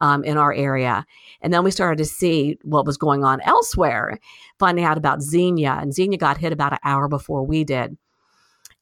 um, 0.00 0.22
in 0.24 0.36
our 0.36 0.52
area. 0.52 1.06
And 1.40 1.52
then 1.52 1.64
we 1.64 1.70
started 1.70 1.98
to 1.98 2.04
see 2.04 2.58
what 2.62 2.84
was 2.84 2.96
going 2.96 3.24
on 3.24 3.40
elsewhere, 3.42 4.18
finding 4.58 4.84
out 4.84 4.98
about 4.98 5.22
Xenia. 5.22 5.78
And 5.80 5.94
Xenia 5.94 6.18
got 6.18 6.36
hit 6.36 6.52
about 6.52 6.74
an 6.74 6.78
hour 6.84 7.08
before 7.08 7.44
we 7.44 7.64
did. 7.64 7.96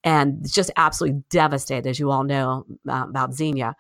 And 0.05 0.47
just 0.47 0.71
absolutely 0.77 1.23
devastated, 1.31 1.89
as 1.89 1.99
you 1.99 2.11
all 2.11 2.25
know 2.25 2.67
uh, 2.89 3.07
about 3.09 3.33
Xenia. 3.33 3.75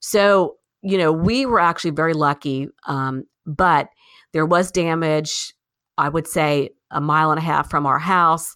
So 0.00 0.56
you 0.82 0.98
know, 0.98 1.12
we 1.12 1.46
were 1.46 1.60
actually 1.60 1.92
very 1.92 2.12
lucky, 2.12 2.68
um, 2.86 3.24
but 3.46 3.88
there 4.32 4.44
was 4.44 4.72
damage, 4.72 5.54
I 5.96 6.08
would 6.08 6.26
say, 6.26 6.70
a 6.90 7.00
mile 7.00 7.30
and 7.30 7.38
a 7.38 7.42
half 7.42 7.70
from 7.70 7.86
our 7.86 7.98
house. 7.98 8.54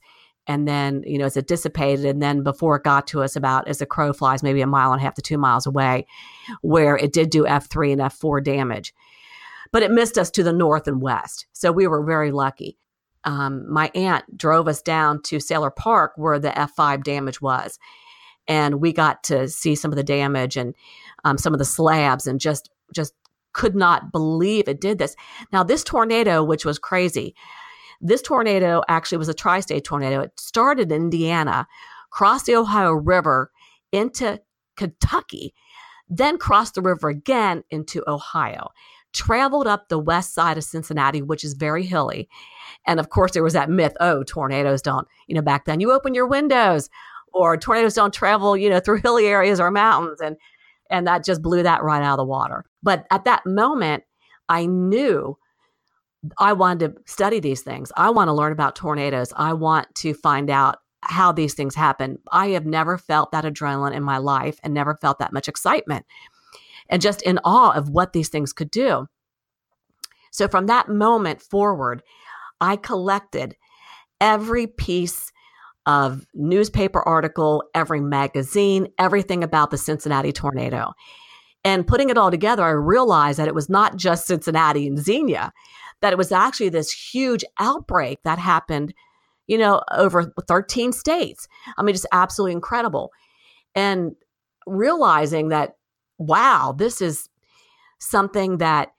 And 0.49 0.69
then, 0.69 1.03
you 1.05 1.19
know, 1.19 1.25
as 1.25 1.37
it 1.37 1.49
dissipated, 1.49 2.05
and 2.05 2.23
then 2.23 2.45
before 2.45 2.77
it 2.77 2.85
got 2.85 3.09
to 3.09 3.23
us, 3.23 3.35
about 3.35 3.67
as 3.67 3.79
the 3.79 3.87
crow 3.87 4.13
flies, 4.13 4.45
maybe 4.45 4.61
a 4.61 4.67
mile 4.67 4.93
and 4.93 5.01
a 5.01 5.05
half 5.05 5.15
to 5.15 5.23
two 5.23 5.39
miles 5.39 5.67
away, 5.67 6.07
where 6.63 6.97
it 6.97 7.13
did 7.13 7.31
do 7.31 7.43
F3 7.43 7.93
and 7.93 8.01
F4 8.01 8.45
damage. 8.45 8.95
But 9.73 9.83
it 9.83 9.91
missed 9.91 10.17
us 10.17 10.31
to 10.33 10.45
the 10.45 10.53
north 10.53 10.87
and 10.87 11.03
west. 11.03 11.47
So 11.53 11.73
we 11.73 11.89
were 11.89 12.05
very 12.05 12.31
lucky. 12.31 12.79
Um, 13.27 13.71
my 13.71 13.91
aunt 13.95 14.39
drove 14.39 14.69
us 14.69 14.81
down 14.81 15.21
to 15.25 15.37
Sayler 15.37 15.75
Park 15.75 16.13
where 16.17 16.39
the 16.39 16.51
F5 16.51 17.05
damage 17.05 17.43
was. 17.43 17.79
And 18.49 18.81
we 18.81 18.93
got 18.93 19.25
to 19.25 19.49
see 19.49 19.75
some 19.75 19.91
of 19.91 19.97
the 19.97 20.05
damage 20.05 20.57
and 20.57 20.75
um, 21.25 21.37
some 21.37 21.53
of 21.53 21.59
the 21.59 21.65
slabs 21.65 22.27
and 22.27 22.41
just, 22.41 22.71
just 22.95 23.13
could 23.53 23.75
not 23.75 24.13
believe 24.13 24.69
it 24.69 24.81
did 24.81 24.99
this. 24.99 25.17
Now, 25.53 25.65
this 25.65 25.83
tornado, 25.83 26.45
which 26.45 26.65
was 26.65 26.79
crazy, 26.79 27.35
this 28.01 28.23
tornado 28.23 28.83
actually 28.89 29.19
was 29.19 29.29
a 29.29 29.35
tri 29.35 29.61
state 29.61 29.85
tornado. 29.85 30.21
It 30.21 30.39
started 30.39 30.93
in 30.93 31.05
Indiana, 31.05 31.67
crossed 32.11 32.47
the 32.47 32.57
Ohio 32.57 32.93
River 32.93 33.51
into 33.93 34.41
Kentucky, 34.77 35.55
then 36.09 36.39
crossed 36.39 36.75
the 36.75 36.83
river 36.83 37.09
again 37.09 37.65
into 37.71 38.05
Ohio, 38.07 38.69
traveled 39.17 39.67
up 39.67 39.89
the 39.89 39.99
west 39.99 40.35
side 40.35 40.59
of 40.59 40.65
Cincinnati, 40.65 41.23
which 41.23 41.43
is 41.43 41.55
very 41.55 41.85
hilly. 41.85 42.29
And 42.87 43.01
of 43.01 43.11
course, 43.11 43.33
there 43.33 43.43
was 43.43 43.55
that 43.55 43.71
myth 43.71 43.97
oh, 44.01 44.23
tornadoes 44.23 44.83
don't, 44.83 45.09
you 45.27 45.35
know, 45.35 45.43
back 45.43 45.65
then 45.65 45.81
you 45.81 45.93
open 45.93 46.15
your 46.15 46.27
windows 46.27 46.89
or 47.33 47.57
tornadoes 47.57 47.95
don't 47.95 48.15
travel, 48.15 48.57
you 48.57 48.71
know, 48.71 48.81
through 48.81 49.01
hilly 49.03 49.27
areas 49.27 49.59
or 49.59 49.71
mountains. 49.71 50.21
And 50.21 50.37
and 50.91 51.07
that 51.07 51.25
just 51.25 51.43
blew 51.43 51.65
that 51.65 51.83
right 51.83 52.03
out 52.03 52.15
of 52.15 52.19
the 52.19 52.25
water. 52.25 52.65
But 52.83 53.07
at 53.11 53.25
that 53.25 53.45
moment, 53.45 54.05
I 54.49 54.67
knew 54.67 55.37
I 56.39 56.53
wanted 56.53 56.95
to 56.95 57.03
study 57.11 57.41
these 57.41 57.63
things. 57.63 57.91
I 57.97 58.11
want 58.11 58.29
to 58.29 58.33
learn 58.33 58.53
about 58.53 58.77
tornadoes. 58.77 59.33
I 59.37 59.53
want 59.53 59.93
to 59.97 60.15
find 60.15 60.49
out 60.49 60.79
how 61.03 61.33
these 61.33 61.55
things 61.55 61.75
happen. 61.75 62.19
I 62.33 62.49
have 62.49 62.67
never 62.67 62.99
felt 62.99 63.33
that 63.33 63.45
adrenaline 63.45 63.95
in 63.95 64.03
my 64.03 64.19
life 64.19 64.59
and 64.63 64.75
never 64.75 64.97
felt 64.97 65.19
that 65.19 65.33
much 65.33 65.49
excitement 65.49 66.05
and 66.89 67.03
just 67.03 67.23
in 67.23 67.39
awe 67.45 67.73
of 67.73 67.91
what 67.91 68.13
these 68.13 68.29
things 68.29 68.53
could 68.53 68.71
do. 68.71 69.07
So 70.31 70.49
from 70.49 70.67
that 70.67 70.89
moment 70.89 71.41
forward, 71.41 72.03
I 72.61 72.77
collected 72.77 73.57
every 74.21 74.67
piece 74.67 75.33
of 75.87 76.27
newspaper 76.35 77.01
article, 77.01 77.63
every 77.75 78.01
magazine, 78.01 78.89
everything 78.99 79.45
about 79.45 79.71
the 79.71 79.79
Cincinnati 79.79 80.33
tornado. 80.33 80.93
And 81.65 81.87
putting 81.87 82.11
it 82.11 82.19
all 82.19 82.31
together, 82.31 82.65
I 82.65 82.71
realized 82.71 83.39
that 83.39 83.49
it 83.49 83.55
was 83.55 83.69
not 83.69 83.97
just 83.97 84.27
Cincinnati 84.27 84.87
and 84.87 84.99
Xenia, 84.99 85.53
that 86.01 86.13
it 86.13 86.19
was 86.19 86.33
actually 86.33 86.69
this 86.69 86.91
huge 86.91 87.45
outbreak 87.59 88.21
that 88.25 88.39
happened, 88.39 88.95
you 89.47 89.59
know, 89.59 89.83
over 89.91 90.33
13 90.47 90.93
states. 90.93 91.49
I 91.77 91.83
mean, 91.83 91.95
just 91.95 92.07
absolutely 92.13 92.53
incredible. 92.53 93.11
And 93.75 94.17
realizing 94.67 95.49
that, 95.49 95.77
wow, 96.19 96.75
this 96.77 97.01
is 97.01 97.29
something 97.99 98.59
that 98.59 98.93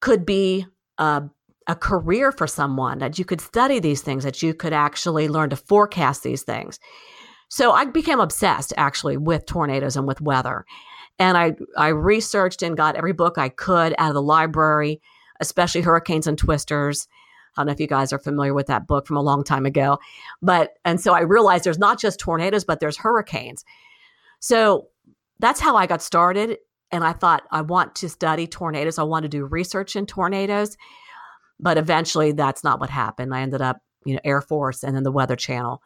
could 0.00 0.26
be 0.26 0.66
a 0.98 1.24
a 1.66 1.74
career 1.74 2.32
for 2.32 2.46
someone, 2.46 2.98
that 2.98 3.18
you 3.18 3.24
could 3.24 3.40
study 3.40 3.78
these 3.78 4.02
things, 4.02 4.24
that 4.24 4.42
you 4.42 4.54
could 4.54 4.72
actually 4.72 5.28
learn 5.28 5.50
to 5.50 5.56
forecast 5.56 6.22
these 6.22 6.42
things. 6.42 6.80
So 7.48 7.72
I 7.72 7.84
became 7.84 8.20
obsessed 8.20 8.72
actually 8.76 9.16
with 9.16 9.46
tornadoes 9.46 9.96
and 9.96 10.06
with 10.06 10.20
weather. 10.20 10.64
And 11.18 11.36
I, 11.36 11.54
I 11.76 11.88
researched 11.88 12.62
and 12.62 12.76
got 12.76 12.96
every 12.96 13.12
book 13.12 13.38
I 13.38 13.48
could 13.48 13.94
out 13.98 14.08
of 14.08 14.14
the 14.14 14.22
library, 14.22 15.00
especially 15.40 15.82
Hurricanes 15.82 16.26
and 16.26 16.38
Twisters. 16.38 17.06
I 17.56 17.60
don't 17.60 17.66
know 17.66 17.72
if 17.72 17.80
you 17.80 17.86
guys 17.86 18.12
are 18.12 18.18
familiar 18.18 18.54
with 18.54 18.68
that 18.68 18.86
book 18.86 19.06
from 19.06 19.18
a 19.18 19.22
long 19.22 19.44
time 19.44 19.66
ago. 19.66 19.98
But, 20.40 20.78
and 20.84 21.00
so 21.00 21.12
I 21.12 21.20
realized 21.20 21.64
there's 21.64 21.78
not 21.78 22.00
just 22.00 22.18
tornadoes, 22.18 22.64
but 22.64 22.80
there's 22.80 22.96
hurricanes. 22.96 23.64
So 24.40 24.88
that's 25.42 25.60
how 25.60 25.76
I 25.76 25.86
got 25.86 26.00
started. 26.00 26.56
And 26.90 27.04
I 27.04 27.12
thought, 27.12 27.42
I 27.50 27.62
want 27.62 27.94
to 27.96 28.08
study 28.08 28.46
tornadoes. 28.46 28.98
I 28.98 29.02
want 29.02 29.24
to 29.24 29.28
do 29.28 29.44
research 29.44 29.96
in 29.96 30.06
tornadoes. 30.06 30.76
But 31.58 31.76
eventually, 31.76 32.32
that's 32.32 32.64
not 32.64 32.80
what 32.80 32.90
happened. 32.90 33.34
I 33.34 33.42
ended 33.42 33.60
up, 33.60 33.78
you 34.04 34.14
know, 34.14 34.20
Air 34.24 34.40
Force 34.40 34.82
and 34.82 34.96
then 34.96 35.02
the 35.02 35.12
Weather 35.12 35.36
Channel. 35.36 35.82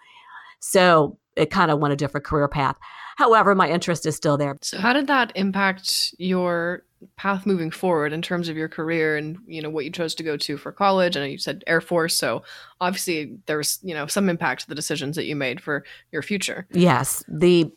So 0.60 1.18
it 1.36 1.50
kind 1.50 1.70
of 1.70 1.78
went 1.78 1.92
a 1.92 1.96
different 1.96 2.26
career 2.26 2.48
path. 2.48 2.76
However, 3.16 3.54
my 3.54 3.68
interest 3.68 4.04
is 4.04 4.14
still 4.14 4.36
there. 4.36 4.56
So 4.62 4.78
how 4.78 4.92
did 4.92 5.06
that 5.06 5.32
impact 5.34 6.14
your 6.18 6.84
path 7.16 7.46
moving 7.46 7.70
forward 7.70 8.12
in 8.12 8.22
terms 8.22 8.48
of 8.48 8.56
your 8.56 8.68
career 8.68 9.16
and 9.16 9.38
you 9.46 9.60
know 9.60 9.70
what 9.70 9.84
you 9.84 9.90
chose 9.90 10.14
to 10.16 10.22
go 10.22 10.36
to 10.36 10.56
for 10.56 10.72
college? 10.72 11.16
I 11.16 11.20
know 11.20 11.26
you 11.26 11.38
said 11.38 11.64
Air 11.66 11.80
Force, 11.80 12.16
so 12.16 12.42
obviously 12.80 13.38
there's 13.46 13.78
you 13.82 13.94
know 13.94 14.06
some 14.06 14.28
impact 14.28 14.62
to 14.62 14.68
the 14.68 14.74
decisions 14.74 15.16
that 15.16 15.24
you 15.24 15.36
made 15.36 15.62
for 15.62 15.84
your 16.12 16.22
future. 16.22 16.66
Yes, 16.72 17.24
the 17.28 17.70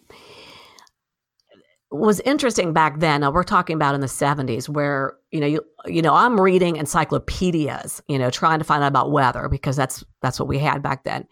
was 1.91 2.19
interesting 2.21 2.71
back 2.73 2.99
then. 2.99 3.21
Now 3.21 3.31
we're 3.31 3.43
talking 3.43 3.75
about 3.75 3.95
in 3.95 4.01
the 4.01 4.07
70s 4.07 4.69
where, 4.69 5.13
you 5.31 5.39
know, 5.39 5.47
you, 5.47 5.61
you 5.85 6.01
know, 6.01 6.13
I'm 6.13 6.39
reading 6.39 6.75
encyclopedias, 6.75 8.01
you 8.07 8.19
know, 8.19 8.29
trying 8.29 8.59
to 8.59 8.65
find 8.65 8.83
out 8.83 8.87
about 8.87 9.11
weather 9.11 9.49
because 9.49 9.75
that's 9.75 10.03
that's 10.21 10.39
what 10.39 10.47
we 10.47 10.59
had 10.59 10.83
back 10.83 11.03
then. 11.03 11.27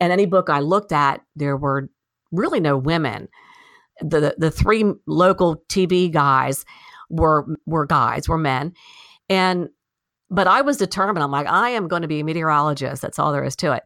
And 0.00 0.12
any 0.12 0.26
book 0.26 0.48
I 0.48 0.60
looked 0.60 0.92
at, 0.92 1.20
there 1.36 1.56
were 1.56 1.90
really 2.30 2.60
no 2.60 2.76
women. 2.76 3.28
The 4.00 4.34
the 4.38 4.50
three 4.50 4.84
local 5.06 5.62
TV 5.68 6.10
guys 6.10 6.64
were 7.10 7.46
were 7.66 7.86
guys, 7.86 8.28
were 8.28 8.38
men. 8.38 8.72
And 9.28 9.68
but 10.30 10.46
I 10.46 10.62
was 10.62 10.78
determined. 10.78 11.22
I'm 11.22 11.30
like, 11.30 11.46
I 11.46 11.70
am 11.70 11.86
going 11.86 12.02
to 12.02 12.08
be 12.08 12.20
a 12.20 12.24
meteorologist. 12.24 13.02
That's 13.02 13.18
all 13.18 13.32
there 13.32 13.44
is 13.44 13.56
to 13.56 13.72
it. 13.72 13.82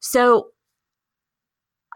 So 0.00 0.48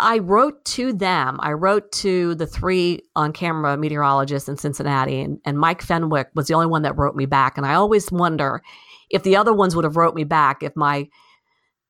I 0.01 0.19
wrote 0.19 0.65
to 0.65 0.93
them. 0.93 1.39
I 1.41 1.53
wrote 1.53 1.93
to 1.93 2.35
the 2.35 2.47
three 2.47 3.03
on 3.15 3.33
camera 3.33 3.77
meteorologists 3.77 4.49
in 4.49 4.57
Cincinnati, 4.57 5.21
and, 5.21 5.39
and 5.45 5.59
Mike 5.59 5.83
Fenwick 5.83 6.29
was 6.35 6.49
the 6.49 6.55
only 6.55 6.67
one 6.67 6.83
that 6.83 6.97
wrote 6.97 7.15
me 7.15 7.27
back. 7.27 7.57
And 7.57 7.67
I 7.67 7.75
always 7.75 8.11
wonder 8.11 8.63
if 9.11 9.23
the 9.23 9.37
other 9.37 9.53
ones 9.53 9.77
would 9.77 9.85
have 9.85 9.97
wrote 9.97 10.15
me 10.15 10.25
back, 10.25 10.63
if 10.63 10.75
my 10.75 11.09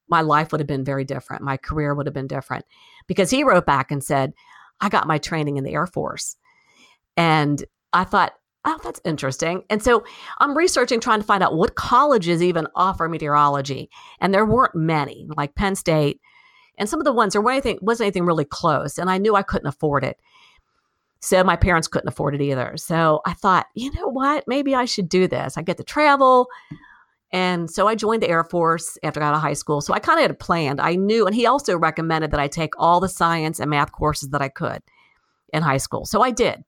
my 0.09 0.21
life 0.21 0.53
would 0.53 0.61
have 0.61 0.67
been 0.67 0.85
very 0.85 1.05
different, 1.05 1.43
my 1.43 1.57
career 1.57 1.95
would 1.95 2.07
have 2.07 2.15
been 2.15 2.27
different, 2.27 2.67
because 3.07 3.31
he 3.31 3.45
wrote 3.45 3.65
back 3.65 3.91
and 3.91 4.03
said, 4.05 4.35
"I 4.81 4.89
got 4.89 5.07
my 5.07 5.19
training 5.19 5.57
in 5.57 5.65
the 5.65 5.73
Air 5.73 5.87
Force," 5.87 6.37
and 7.17 7.65
I 7.93 8.05
thought, 8.05 8.33
oh, 8.65 8.79
that's 8.83 9.01
interesting. 9.05 9.65
And 9.71 9.83
so 9.83 10.05
I'm 10.39 10.57
researching, 10.57 11.01
trying 11.01 11.21
to 11.21 11.27
find 11.27 11.43
out 11.43 11.57
what 11.57 11.75
colleges 11.75 12.43
even 12.43 12.67
offer 12.75 13.09
meteorology, 13.09 13.91
and 14.21 14.35
there 14.35 14.47
weren't 14.47 14.75
many, 14.75 15.27
like 15.37 15.55
Penn 15.55 15.75
State 15.77 16.21
and 16.79 16.89
some 16.89 17.01
of 17.01 17.05
the 17.05 17.13
ones 17.13 17.33
there 17.33 17.43
wasn't 17.43 17.67
anything, 17.67 17.79
wasn't 17.83 18.07
anything 18.07 18.27
really 18.27 18.45
close, 18.45 18.99
and 18.99 19.11
I 19.11 19.19
knew 19.19 19.35
I 19.35 19.43
couldn't 19.43 19.69
afford 19.69 20.05
it. 20.05 20.19
So 21.21 21.45
my 21.45 21.55
parents 21.55 21.87
couldn't 21.87 22.09
afford 22.09 22.35
it 22.35 22.41
either. 22.41 22.77
So 22.77 23.21
I 23.25 23.33
thought, 23.33 23.67
you 23.75 23.93
know 23.93 24.09
what? 24.09 24.43
Maybe 24.49 24.75
I 24.75 24.87
should 24.87 25.09
do 25.09 25.29
this. 25.29 25.57
I 25.57 25.63
get 25.63 25.77
to 25.77 25.85
travel. 25.85 26.49
And 27.31 27.71
so 27.71 27.87
I 27.87 27.95
joined 27.95 28.23
the 28.23 28.29
Air 28.29 28.43
Force 28.43 28.99
after 29.05 29.21
I 29.21 29.23
got 29.23 29.29
out 29.29 29.37
of 29.37 29.41
high 29.43 29.53
school. 29.53 29.81
So 29.81 29.95
I 29.95 30.01
kind 30.01 30.19
of 30.19 30.23
had 30.23 30.31
it 30.33 30.41
planned. 30.41 30.81
I 30.81 30.97
knew, 30.97 31.25
and 31.25 31.35
he 31.35 31.47
also 31.47 31.79
recommended 31.79 32.33
that 32.33 32.41
I 32.41 32.49
take 32.49 32.75
all 32.77 32.99
the 32.99 33.09
science 33.09 33.61
and 33.61 33.71
math 33.71 33.93
courses 33.93 34.31
that 34.31 34.43
I 34.43 34.49
could 34.49 34.83
in 35.53 35.63
high 35.63 35.79
school. 35.79 36.05
So 36.05 36.23
I 36.23 36.33
did. 36.33 36.65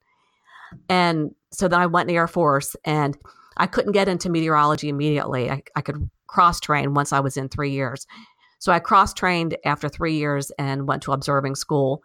And 0.89 1.35
so 1.51 1.69
then 1.69 1.81
I 1.81 1.87
went 1.87 2.09
in 2.09 2.15
the 2.15 2.19
Air 2.19 2.29
Force 2.29 2.77
and 2.85 3.19
I 3.57 3.67
couldn't 3.67 3.93
get 3.93 4.09
into 4.09 4.31
meteorology 4.31 4.89
immediately. 4.89 5.51
I, 5.51 5.63
I 5.77 5.81
could 5.81 6.09
cross 6.27 6.61
train 6.61 6.95
once 6.95 7.13
I 7.13 7.21
was 7.21 7.37
in 7.37 7.49
three 7.49 7.71
years. 7.71 8.07
So 8.65 8.73
I 8.73 8.79
cross 8.79 9.13
trained 9.13 9.59
after 9.67 9.91
three 9.91 10.15
years 10.15 10.51
and 10.59 10.89
went 10.89 11.03
to 11.03 11.13
observing 11.13 11.55
school, 11.57 12.03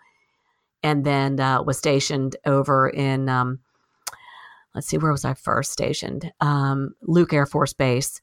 and 0.84 1.06
then 1.06 1.40
uh, 1.40 1.64
was 1.64 1.78
stationed 1.78 2.36
over 2.46 2.90
in. 2.90 3.30
Um, 3.30 3.60
let's 4.76 4.88
see, 4.88 4.98
where 4.98 5.14
was 5.14 5.24
I 5.24 5.36
first 5.36 5.72
stationed? 5.72 6.34
Um, 6.42 6.96
Luke 7.02 7.32
Air 7.32 7.46
Force 7.46 7.72
Base, 7.72 8.20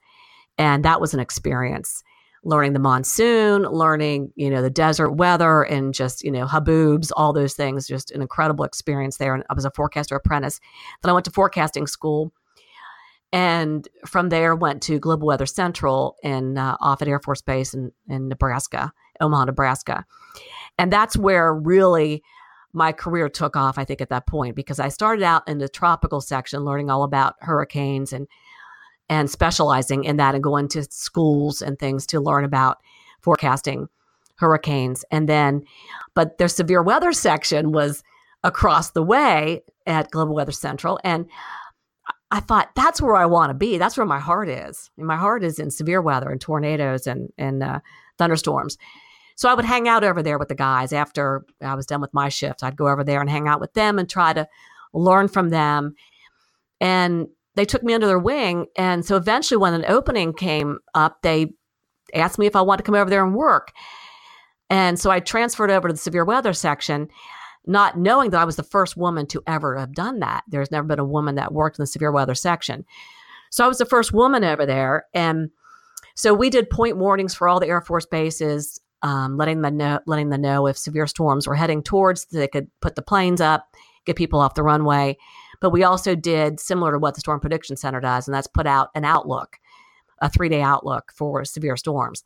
and 0.59 0.85
that 0.85 1.01
was 1.01 1.15
an 1.15 1.21
experience. 1.21 2.05
Learning 2.45 2.75
the 2.75 2.79
monsoon, 2.79 3.63
learning 3.63 4.35
you 4.37 4.51
know 4.51 4.61
the 4.61 4.69
desert 4.69 5.13
weather, 5.13 5.63
and 5.63 5.95
just 5.95 6.23
you 6.23 6.31
know 6.31 6.45
haboobs, 6.45 7.13
all 7.17 7.33
those 7.33 7.55
things. 7.55 7.87
Just 7.87 8.11
an 8.11 8.21
incredible 8.21 8.67
experience 8.67 9.17
there. 9.17 9.35
And 9.35 9.45
I 9.49 9.55
was 9.55 9.65
a 9.65 9.71
forecaster 9.71 10.15
apprentice. 10.15 10.61
Then 11.03 11.09
I 11.09 11.15
went 11.15 11.25
to 11.25 11.31
forecasting 11.31 11.87
school 11.87 12.35
and 13.37 13.87
from 14.07 14.31
there 14.31 14.57
went 14.57 14.83
to 14.85 14.99
Global 14.99 15.27
Weather 15.27 15.45
Central 15.45 16.17
in 16.23 16.57
uh, 16.57 16.79
Offutt 16.81 17.07
Air 17.07 17.21
Force 17.21 17.43
Base 17.43 17.75
in, 17.75 17.93
in 18.09 18.29
Nebraska, 18.29 18.95
Omaha, 19.21 19.45
Nebraska. 19.45 20.07
And 20.79 20.91
that's 20.91 21.19
where 21.19 21.53
really 21.55 22.23
my 22.73 22.93
career 22.93 23.29
took 23.29 23.55
off, 23.55 23.77
I 23.77 23.85
think, 23.85 24.01
at 24.01 24.09
that 24.09 24.27
point, 24.27 24.57
because 24.57 24.81
I 24.81 24.89
started 24.89 25.23
out 25.23 25.47
in 25.47 25.59
the 25.59 25.69
tropical 25.69 26.23
section, 26.23 26.65
learning 26.65 26.89
all 26.89 27.03
about 27.03 27.35
hurricanes 27.41 28.15
and 28.15 28.27
and 29.11 29.31
specializing 29.31 30.05
in 30.05 30.17
that 30.17 30.35
and 30.35 30.43
going 30.43 30.69
to 30.69 30.85
schools 30.85 31.61
and 31.61 31.79
things 31.79 32.07
to 32.07 32.21
learn 32.21 32.43
about 32.43 32.79
forecasting 33.21 33.89
hurricanes. 34.37 35.05
And 35.11 35.29
then, 35.29 35.63
but 36.15 36.39
their 36.39 36.49
severe 36.49 36.83
weather 36.83 37.13
section 37.13 37.71
was 37.71 38.03
across 38.43 38.93
the 38.93 39.03
way 39.03 39.63
at 39.87 40.11
Global 40.11 40.35
Weather 40.35 40.53
Central. 40.53 40.99
And 41.05 41.27
I 42.31 42.41
thought 42.41 42.71
that's 42.75 43.01
where 43.01 43.17
I 43.17 43.27
want 43.27 43.51
to 43.51 43.55
be. 43.55 43.79
That's 43.79 43.97
where 43.97 44.07
my 44.07 44.19
heart 44.19 44.49
is. 44.49 44.91
And 44.99 45.07
my 45.07 45.17
heart 45.17 45.45
is 45.45 45.59
in 45.59 45.71
severe 45.71 46.03
weather 46.03 46.31
and 46.31 46.41
tornadoes 46.41 47.07
and 47.07 47.33
and 47.39 47.63
uh, 47.63 47.81
thunderstorms. 48.19 48.79
So 49.37 49.49
I 49.51 49.55
would 49.55 49.67
hang 49.67 49.87
out 49.87 50.03
over 50.03 50.23
there 50.23 50.39
with 50.39 50.49
the 50.49 50.55
guys 50.55 50.93
after 50.93 51.45
I 51.61 51.75
was 51.75 51.87
done 51.87 52.01
with 52.01 52.15
my 52.15 52.31
shift. 52.31 52.63
I'd 52.63 52.77
go 52.77 52.89
over 52.89 53.05
there 53.05 53.21
and 53.21 53.29
hang 53.29 53.49
out 53.49 53.61
with 53.61 53.75
them 53.75 53.99
and 53.99 54.09
try 54.09 54.33
to 54.33 54.49
learn 54.95 55.29
from 55.29 55.51
them. 55.51 55.95
And 56.81 57.29
they 57.55 57.67
took 57.67 57.83
me 57.83 57.93
under 57.93 58.07
their 58.07 58.19
wing. 58.19 58.67
And 58.77 59.05
so 59.05 59.17
eventually, 59.17 59.59
when 59.59 59.75
an 59.75 59.85
opening 59.87 60.33
came 60.33 60.79
up, 60.95 61.23
they 61.23 61.53
asked 62.15 62.39
me 62.39 62.47
if 62.47 62.57
I 62.57 62.63
wanted 62.63 62.79
to 62.79 62.83
come 62.85 62.95
over 62.95 63.11
there 63.11 63.25
and 63.25 63.35
work. 63.35 63.73
And 64.71 64.99
so 64.99 65.11
I 65.11 65.21
transferred 65.21 65.71
over 65.71 65.89
to 65.89 65.95
the 65.95 65.99
severe 65.99 66.25
weather 66.25 66.53
section, 66.53 67.09
not 67.67 67.99
knowing 67.99 68.31
that 68.31 68.41
I 68.41 68.45
was 68.45 68.57
the 68.57 68.63
first 68.63 68.97
woman 68.97 69.27
to 69.27 69.43
ever 69.47 69.77
have 69.77 69.93
done 69.93 70.21
that. 70.21 70.45
There's 70.49 70.71
never 70.71 70.87
been 70.87 70.99
a 70.99 71.05
woman 71.05 71.35
that 71.35 71.53
worked 71.53 71.79
in 71.79 71.83
the 71.83 71.87
severe 71.87 72.13
weather 72.13 72.35
section. 72.35 72.85
So 73.51 73.65
I 73.65 73.69
was 73.69 73.79
the 73.79 73.87
first 73.87 74.13
woman 74.13 74.45
over 74.45 74.67
there. 74.67 75.07
And 75.15 75.51
so 76.15 76.33
we 76.33 76.51
did 76.51 76.71
point 76.71 76.97
warnings 76.97 77.35
for 77.35 77.49
all 77.49 77.61
the 77.61 77.69
Air 77.69 77.81
Force 77.81 78.07
bases, 78.07 78.81
um, 79.03 79.37
letting 79.37 79.63
them 79.63 79.77
know, 79.77 80.01
letting 80.07 80.31
them 80.31 80.41
know 80.41 80.67
if 80.67 80.79
severe 80.79 81.07
storms 81.07 81.47
were 81.47 81.55
heading 81.55 81.83
towards, 81.83 82.27
they 82.27 82.49
could 82.49 82.71
put 82.81 82.95
the 82.95 83.03
planes 83.03 83.41
up, 83.41 83.75
get 84.05 84.17
people 84.17 84.41
off 84.41 84.55
the 84.55 84.63
runway. 84.63 85.17
But 85.61 85.71
we 85.71 85.85
also 85.85 86.15
did 86.15 86.61
similar 86.61 86.93
to 86.93 86.99
what 86.99 87.15
the 87.15 87.21
Storm 87.21 87.41
Prediction 87.41 87.77
Center 87.77 88.01
does, 88.01 88.29
and 88.29 88.35
that's 88.35 88.47
put 88.47 88.67
out 88.67 88.91
an 88.95 89.05
outlook, 89.05 89.57
a 90.21 90.29
three 90.29 90.49
day 90.49 90.63
outlook 90.63 91.13
for 91.15 91.45
severe 91.45 91.77
storms. 91.77 92.23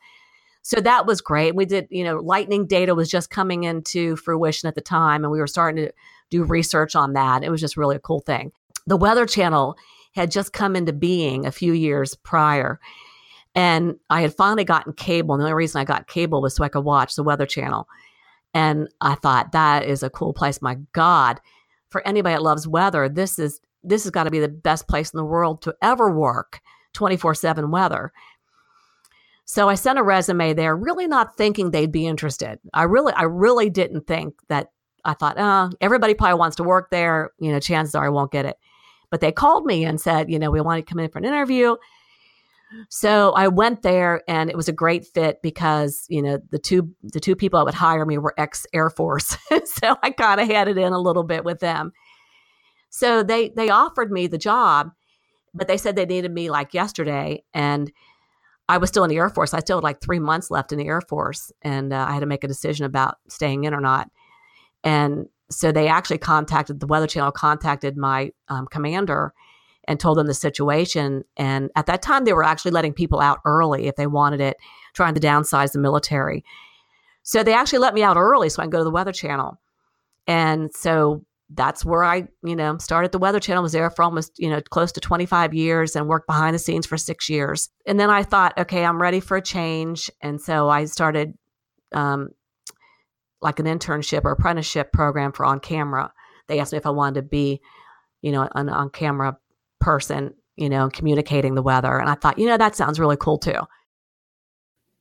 So 0.63 0.81
that 0.81 1.07
was 1.07 1.21
great. 1.21 1.55
We 1.55 1.65
did, 1.65 1.87
you 1.91 2.05
know, 2.05 2.17
lightning 2.17 2.67
data 2.67 2.95
was 2.95 3.11
just 3.11 3.31
coming 3.31 3.65
into 3.65 4.17
fruition 4.17 4.69
at 4.69 4.75
the 4.75 4.81
time, 4.81 5.25
and 5.25 5.33
we 5.33 5.39
were 5.39 5.47
starting 5.47 5.87
to 5.87 5.93
do 6.31 6.45
research 6.45 6.95
on 6.95 7.15
that. 7.15 7.43
It 7.43 7.51
was 7.51 7.61
just 7.61 7.77
really 7.77 7.97
a 7.97 8.01
cool 8.01 8.21
thing. 8.21 8.53
The 8.87 8.97
Weather 8.97 9.27
Channel 9.27 9.77
had 10.13 10.31
just 10.31 10.53
come 10.53 10.77
into 10.77 10.93
being 10.93 11.47
a 11.47 11.53
few 11.53 11.73
years 11.73 12.15
prior. 12.15 12.81
And 13.55 13.97
I 14.11 14.23
had 14.23 14.35
finally 14.35 14.65
gotten 14.65 14.93
cable. 14.93 15.35
And 15.35 15.41
the 15.41 15.47
only 15.47 15.55
reason 15.55 15.81
I 15.81 15.85
got 15.85 16.07
cable 16.07 16.43
was 16.43 16.55
so 16.55 16.65
I 16.65 16.69
could 16.69 16.85
watch 16.85 17.15
the 17.15 17.23
Weather 17.23 17.47
Channel. 17.47 17.87
And 18.55 18.89
I 19.01 19.15
thought, 19.15 19.53
that 19.53 19.85
is 19.85 20.03
a 20.03 20.11
cool 20.11 20.33
place. 20.33 20.63
My 20.63 20.77
God, 20.93 21.41
for 21.89 22.07
anybody 22.07 22.35
that 22.35 22.43
loves 22.43 22.67
weather, 22.67 23.09
this 23.09 23.39
is 23.39 23.61
this 23.83 24.05
has 24.05 24.11
got 24.11 24.25
to 24.25 24.31
be 24.31 24.41
the 24.41 24.49
best 24.49 24.89
place 24.89 25.11
in 25.11 25.17
the 25.17 25.25
world 25.25 25.63
to 25.63 25.75
ever 25.81 26.11
work 26.11 26.61
24-7 26.95 27.71
weather. 27.71 28.13
So 29.51 29.69
I 29.69 29.75
sent 29.75 29.99
a 29.99 30.05
resume 30.05 30.53
there, 30.55 30.77
really 30.77 31.09
not 31.09 31.37
thinking 31.37 31.73
they'd 31.73 31.91
be 31.91 32.07
interested. 32.07 32.61
I 32.73 32.85
really, 32.85 33.13
I 33.15 33.25
really 33.25 33.69
didn't 33.69 34.07
think 34.07 34.35
that. 34.47 34.71
I 35.05 35.15
thought, 35.15 35.37
oh, 35.39 35.71
everybody 35.81 36.15
probably 36.15 36.39
wants 36.39 36.57
to 36.57 36.63
work 36.63 36.91
there. 36.91 37.31
You 37.41 37.51
know, 37.51 37.59
chances 37.59 37.97
are 37.97 38.05
I 38.05 38.11
won't 38.11 38.31
get 38.31 38.45
it. 38.45 38.57
But 39.11 39.21
they 39.21 39.33
called 39.33 39.65
me 39.67 39.85
and 39.85 40.01
said, 40.01 40.31
you 40.31 40.39
know, 40.39 40.53
we 40.53 40.61
want 40.61 40.87
to 40.87 40.89
come 40.89 41.01
in 41.01 41.11
for 41.11 41.19
an 41.19 41.25
interview. 41.25 41.75
So 42.91 43.33
I 43.33 43.49
went 43.49 43.83
there 43.83 44.23
and 44.29 44.51
it 44.51 44.57
was 44.57 44.69
a 44.69 44.73
great 44.73 45.05
fit 45.05 45.43
because, 45.43 46.05
you 46.09 46.23
know, 46.23 46.39
the 46.51 46.59
two 46.61 46.95
the 47.03 47.19
two 47.19 47.35
people 47.35 47.59
that 47.59 47.65
would 47.65 47.75
hire 47.75 48.07
me 48.07 48.19
were 48.19 48.35
ex 48.39 48.67
Air 48.73 48.89
Force. 48.89 49.37
so 49.65 49.97
I 50.01 50.11
kind 50.11 50.41
of 50.41 50.47
had 50.47 50.69
it 50.69 50.79
in 50.79 50.93
a 50.93 51.01
little 51.01 51.25
bit 51.25 51.45
with 51.45 51.59
them. 51.59 51.91
So 52.91 53.25
they 53.25 53.49
they 53.49 53.69
offered 53.69 54.13
me 54.13 54.29
the 54.29 54.39
job, 54.39 54.93
but 55.55 55.67
they 55.67 55.79
said 55.79 55.97
they 55.97 56.07
needed 56.07 56.31
me 56.31 56.51
like 56.51 56.73
yesterday 56.73 57.43
and 57.53 57.91
I 58.71 58.79
was 58.79 58.89
still 58.89 59.03
in 59.03 59.11
the 59.11 59.17
Air 59.17 59.29
Force. 59.29 59.53
I 59.53 59.59
still 59.59 59.79
had 59.79 59.85
like 59.85 60.01
three 60.01 60.21
months 60.21 60.49
left 60.49 60.71
in 60.71 60.79
the 60.79 60.87
Air 60.87 61.01
Force, 61.01 61.51
and 61.63 61.93
uh, 61.93 62.07
I 62.09 62.13
had 62.13 62.21
to 62.21 62.27
make 62.27 62.45
a 62.45 62.49
decision 62.49 62.87
about 62.87 63.17
staying 63.29 63.65
in 63.65 63.75
or 63.75 63.81
not. 63.81 64.09
And 64.85 65.27
so 65.51 65.73
they 65.73 65.89
actually 65.89 66.19
contacted 66.19 66.79
the 66.79 66.87
Weather 66.87 67.09
Channel, 67.09 67.33
contacted 67.33 67.97
my 67.97 68.31
um, 68.47 68.69
commander, 68.69 69.35
and 69.89 69.99
told 69.99 70.19
them 70.19 70.29
the 70.29 70.35
situation. 70.35 71.25
And 71.37 71.71
at 71.75 71.87
that 71.87 72.01
time, 72.01 72.25
they 72.25 72.33
were 72.33 72.45
actually 72.45 72.71
letting 72.71 72.93
people 72.93 73.21
out 73.21 73.41
early 73.45 73.89
if 73.89 73.97
they 73.97 74.07
wanted 74.07 74.41
it, 74.41 74.57
trying 74.95 75.15
to 75.15 75.21
downsize 75.21 75.73
the 75.73 75.81
military. 75.81 76.45
So 77.25 77.43
they 77.43 77.55
actually 77.55 77.81
let 77.81 77.95
me 77.95 78.05
out 78.05 78.17
early 78.17 78.49
so 78.51 78.63
I 78.63 78.67
can 78.67 78.71
go 78.71 78.79
to 78.79 78.85
the 78.85 78.91
Weather 78.91 79.13
Channel. 79.13 79.61
And 80.29 80.73
so 80.73 81.25
that's 81.53 81.85
where 81.85 82.05
I, 82.05 82.29
you 82.45 82.55
know, 82.55 82.79
started 82.79 83.13
the 83.13 83.19
Weather 83.19 83.41
Channel, 83.41 83.63
was 83.63 83.73
there 83.73 83.91
for 83.91 84.03
almost, 84.03 84.39
you 84.39 84.49
know, 84.49 84.61
close 84.61 84.93
to 84.93 85.01
25 85.01 85.53
years 85.53 85.97
and 85.97 86.07
worked 86.07 86.27
behind 86.27 86.55
the 86.55 86.59
scenes 86.59 86.87
for 86.87 86.97
six 86.97 87.29
years. 87.29 87.69
And 87.87 87.99
then 87.99 88.09
I 88.09 88.23
thought, 88.23 88.57
okay, 88.57 88.85
I'm 88.85 89.03
ready 89.03 89.21
for 89.21 89.37
a 89.37 89.43
change. 89.43 90.11
And 90.23 90.41
so 90.41 90.69
I 90.69 90.85
started 90.85 91.35
um, 91.93 92.29
like 93.43 93.59
an 93.59 93.67
internship 93.67 94.25
or 94.25 94.33
apprenticeship 94.33 94.93
program 94.93 95.33
for 95.33 95.45
on 95.45 95.59
camera. 95.59 96.13
They 96.47 96.61
asked 96.61 96.73
me 96.73 96.79
if 96.79 96.87
I 96.87 96.91
wanted 96.91 97.17
to 97.17 97.23
be, 97.23 97.61
you 98.23 98.31
know, 98.31 98.49
an 98.55 98.69
on 98.69 98.91
camera 98.91 99.37
person, 99.81 100.35
you 100.57 100.69
know, 100.69 100.89
communicating 100.89 101.55
the 101.55 101.63
weather. 101.63 101.99
And 101.99 102.09
I 102.09 102.15
thought, 102.15 102.39
you 102.39 102.47
know, 102.47 102.59
that 102.59 102.77
sounds 102.77 103.01
really 103.01 103.17
cool 103.17 103.39
too. 103.39 103.61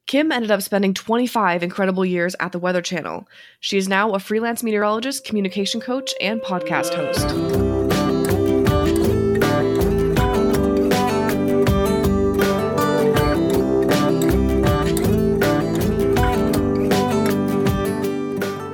Kim 0.10 0.32
ended 0.32 0.50
up 0.50 0.64
spending 0.64 0.96
25 0.96 1.62
incredible 1.62 2.04
years 2.04 2.36
at 2.40 2.52
the 2.52 2.58
Weather 2.58 2.82
Channel. 2.82 3.28
She 3.60 3.78
is 3.78 3.88
now 3.88 4.16
a 4.16 4.20
freelance 4.20 4.64
meteorologist, 4.64 5.24
communication 5.24 5.80
coach, 5.80 6.16
and 6.20 6.42
podcast 6.42 6.96
host. 6.96 7.30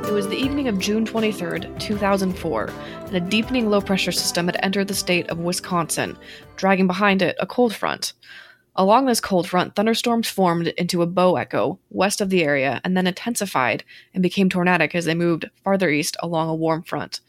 It 0.07 0.13
was 0.13 0.29
the 0.29 0.37
evening 0.37 0.69
of 0.69 0.79
June 0.79 1.05
23rd, 1.05 1.77
2004, 1.81 2.69
and 3.07 3.13
a 3.13 3.19
deepening 3.19 3.69
low 3.69 3.81
pressure 3.81 4.13
system 4.13 4.45
had 4.45 4.55
entered 4.63 4.87
the 4.87 4.93
state 4.93 5.29
of 5.29 5.39
Wisconsin, 5.39 6.15
dragging 6.55 6.87
behind 6.87 7.21
it 7.21 7.35
a 7.41 7.45
cold 7.45 7.75
front. 7.75 8.13
Along 8.77 9.05
this 9.05 9.21
cold 9.21 9.47
front, 9.47 9.73
thunderstorms 9.73 10.27
formed 10.27 10.67
into 10.67 11.01
a 11.01 11.07
bow 11.07 11.37
echo 11.37 11.79
west 11.89 12.19
of 12.19 12.29
the 12.29 12.43
area 12.43 12.81
and 12.83 12.97
then 12.97 13.07
intensified 13.07 13.85
and 14.13 14.21
became 14.21 14.49
tornadic 14.49 14.93
as 14.93 15.05
they 15.05 15.15
moved 15.15 15.49
farther 15.63 15.89
east 15.89 16.17
along 16.19 16.49
a 16.49 16.55
warm 16.55 16.83
front. 16.83 17.21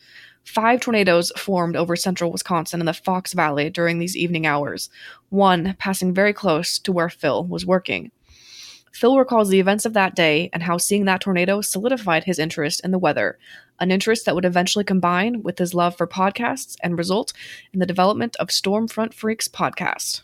Five 0.42 0.80
tornadoes 0.80 1.30
formed 1.36 1.76
over 1.76 1.94
central 1.94 2.32
Wisconsin 2.32 2.80
and 2.80 2.88
the 2.88 2.94
Fox 2.94 3.32
Valley 3.32 3.70
during 3.70 3.98
these 3.98 4.16
evening 4.16 4.44
hours, 4.44 4.90
one 5.28 5.76
passing 5.78 6.12
very 6.12 6.32
close 6.32 6.80
to 6.80 6.92
where 6.92 7.08
Phil 7.08 7.44
was 7.44 7.64
working. 7.64 8.10
Phil 8.92 9.18
recalls 9.18 9.48
the 9.48 9.60
events 9.60 9.84
of 9.84 9.92
that 9.92 10.16
day 10.16 10.50
and 10.52 10.62
how 10.62 10.78
seeing 10.78 11.04
that 11.04 11.20
tornado 11.20 11.60
solidified 11.60 12.24
his 12.24 12.38
interest 12.38 12.80
in 12.82 12.90
the 12.90 12.98
weather, 12.98 13.38
an 13.78 13.92
interest 13.92 14.24
that 14.24 14.34
would 14.34 14.44
eventually 14.44 14.84
combine 14.84 15.42
with 15.42 15.58
his 15.58 15.74
love 15.74 15.96
for 15.96 16.06
podcasts 16.06 16.76
and 16.82 16.98
result 16.98 17.32
in 17.72 17.78
the 17.78 17.86
development 17.86 18.34
of 18.36 18.48
Stormfront 18.48 19.14
Freaks 19.14 19.48
podcast. 19.48 20.22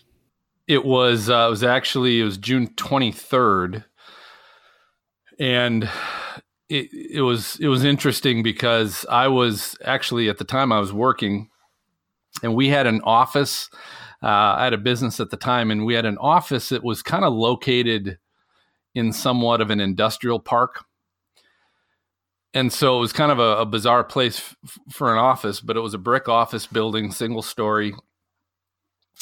It 0.73 0.87
was 0.87 1.29
uh, 1.29 1.45
it 1.49 1.51
was 1.51 1.63
actually 1.63 2.19
it 2.19 2.25
was 2.25 2.39
June 2.39 2.69
23rd, 2.69 3.85
and 5.39 5.85
it 6.71 6.89
it 6.95 7.21
was 7.21 7.59
it 7.61 7.69
was 7.69 7.85
interesting 7.85 8.43
because 8.43 9.05
I 9.11 9.29
was 9.29 9.77
actually 9.85 10.31
at 10.31 10.39
the 10.39 10.45
time 10.45 10.73
I 10.73 10.81
was 10.81 10.91
working, 10.91 11.51
and 12.43 12.55
we 12.55 12.69
had 12.69 12.87
an 12.87 13.03
office. 13.05 13.69
Uh, 14.23 14.57
I 14.57 14.65
had 14.65 14.73
a 14.73 14.79
business 14.79 15.21
at 15.21 15.29
the 15.29 15.37
time, 15.37 15.71
and 15.71 15.85
we 15.85 15.93
had 15.93 16.07
an 16.07 16.17
office 16.17 16.71
that 16.71 16.83
was 16.83 17.03
kind 17.03 17.27
of 17.27 17.35
located 17.35 18.17
in 18.95 19.13
somewhat 19.13 19.61
of 19.61 19.69
an 19.69 19.79
industrial 19.79 20.41
park. 20.41 20.87
And 22.55 22.73
so 22.73 22.97
it 22.97 23.01
was 23.01 23.13
kind 23.13 23.31
of 23.31 23.39
a, 23.39 23.59
a 23.59 23.67
bizarre 23.67 24.05
place 24.05 24.55
f- 24.65 24.79
for 24.91 25.13
an 25.13 25.19
office, 25.19 25.61
but 25.61 25.77
it 25.77 25.81
was 25.81 25.93
a 25.93 25.99
brick 25.99 26.31
office 26.31 26.67
building, 26.67 27.13
single 27.13 27.43
story, 27.43 27.95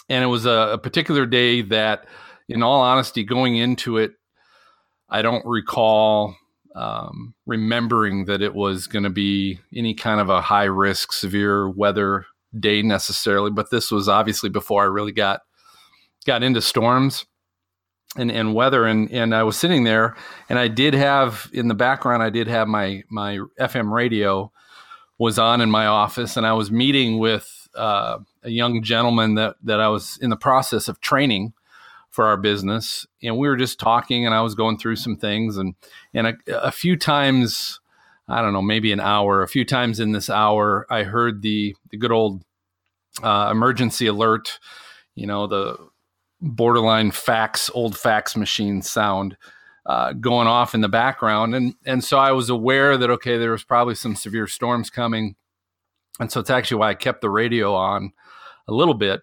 and 0.08 0.24
it 0.24 0.28
was 0.28 0.46
a, 0.46 0.72
a 0.72 0.78
particular 0.78 1.26
day 1.26 1.62
that, 1.62 2.06
in 2.48 2.62
all 2.62 2.80
honesty, 2.80 3.24
going 3.24 3.56
into 3.56 3.98
it, 3.98 4.12
I 5.08 5.22
don't 5.22 5.44
recall 5.46 6.36
um, 6.74 7.34
remembering 7.46 8.26
that 8.26 8.42
it 8.42 8.54
was 8.54 8.86
going 8.86 9.02
to 9.02 9.10
be 9.10 9.58
any 9.74 9.94
kind 9.94 10.20
of 10.20 10.28
a 10.30 10.40
high 10.40 10.64
risk, 10.64 11.12
severe 11.12 11.68
weather 11.68 12.26
day 12.58 12.82
necessarily. 12.82 13.50
But 13.50 13.70
this 13.70 13.90
was 13.90 14.08
obviously 14.08 14.48
before 14.48 14.82
I 14.82 14.86
really 14.86 15.12
got 15.12 15.40
got 16.26 16.42
into 16.42 16.60
storms 16.60 17.26
and, 18.16 18.30
and 18.30 18.54
weather. 18.54 18.86
And 18.86 19.10
and 19.10 19.34
I 19.34 19.42
was 19.42 19.56
sitting 19.56 19.84
there, 19.84 20.16
and 20.48 20.58
I 20.58 20.68
did 20.68 20.94
have 20.94 21.50
in 21.52 21.68
the 21.68 21.74
background, 21.74 22.22
I 22.22 22.30
did 22.30 22.46
have 22.46 22.68
my 22.68 23.02
my 23.10 23.40
FM 23.58 23.92
radio 23.92 24.52
was 25.18 25.38
on 25.38 25.60
in 25.60 25.70
my 25.70 25.86
office, 25.86 26.36
and 26.36 26.46
I 26.46 26.52
was 26.54 26.70
meeting 26.70 27.18
with 27.18 27.59
uh, 27.74 28.18
a 28.42 28.50
young 28.50 28.83
gentleman 28.83 29.35
that 29.35 29.56
that 29.62 29.80
I 29.80 29.88
was 29.88 30.18
in 30.20 30.30
the 30.30 30.37
process 30.37 30.88
of 30.88 31.00
training 31.00 31.52
for 32.11 32.26
our 32.26 32.37
business, 32.37 33.06
and 33.22 33.38
we 33.38 33.48
were 33.48 33.56
just 33.56 33.78
talking, 33.78 34.26
and 34.26 34.35
I 34.35 34.40
was 34.42 34.54
going 34.54 34.78
through 34.78 34.96
some 34.96 35.16
things, 35.16 35.56
and 35.56 35.74
and 36.12 36.26
a, 36.26 36.35
a 36.48 36.72
few 36.72 36.96
times, 36.96 37.80
I 38.28 38.42
don't 38.42 38.52
know, 38.52 38.62
maybe 38.62 38.92
an 38.92 39.00
hour, 39.00 39.42
a 39.42 39.48
few 39.48 39.64
times 39.64 40.00
in 40.00 40.12
this 40.12 40.28
hour, 40.28 40.87
I 40.90 41.04
heard 41.04 41.42
the 41.42 41.76
the 41.90 41.96
good 41.96 42.12
old 42.12 42.42
uh, 43.22 43.48
emergency 43.50 44.06
alert, 44.06 44.59
you 45.14 45.26
know, 45.26 45.46
the 45.46 45.76
borderline 46.40 47.11
fax, 47.11 47.70
old 47.74 47.96
fax 47.96 48.37
machine 48.37 48.83
sound. 48.83 49.37
Uh, 49.87 50.12
going 50.12 50.46
off 50.46 50.74
in 50.74 50.83
the 50.83 50.88
background, 50.90 51.54
and 51.54 51.74
and 51.87 52.04
so 52.04 52.18
I 52.18 52.33
was 52.33 52.50
aware 52.50 52.98
that 52.98 53.11
okay, 53.11 53.38
there 53.38 53.50
was 53.50 53.64
probably 53.64 53.94
some 53.94 54.14
severe 54.14 54.46
storms 54.46 54.90
coming, 54.90 55.37
and 56.20 56.30
so 56.30 56.38
it's 56.38 56.50
actually 56.50 56.78
why 56.78 56.90
I 56.90 56.94
kept 56.94 57.22
the 57.22 57.30
radio 57.30 57.74
on 57.74 58.12
a 58.68 58.72
little 58.72 58.94
bit, 58.94 59.22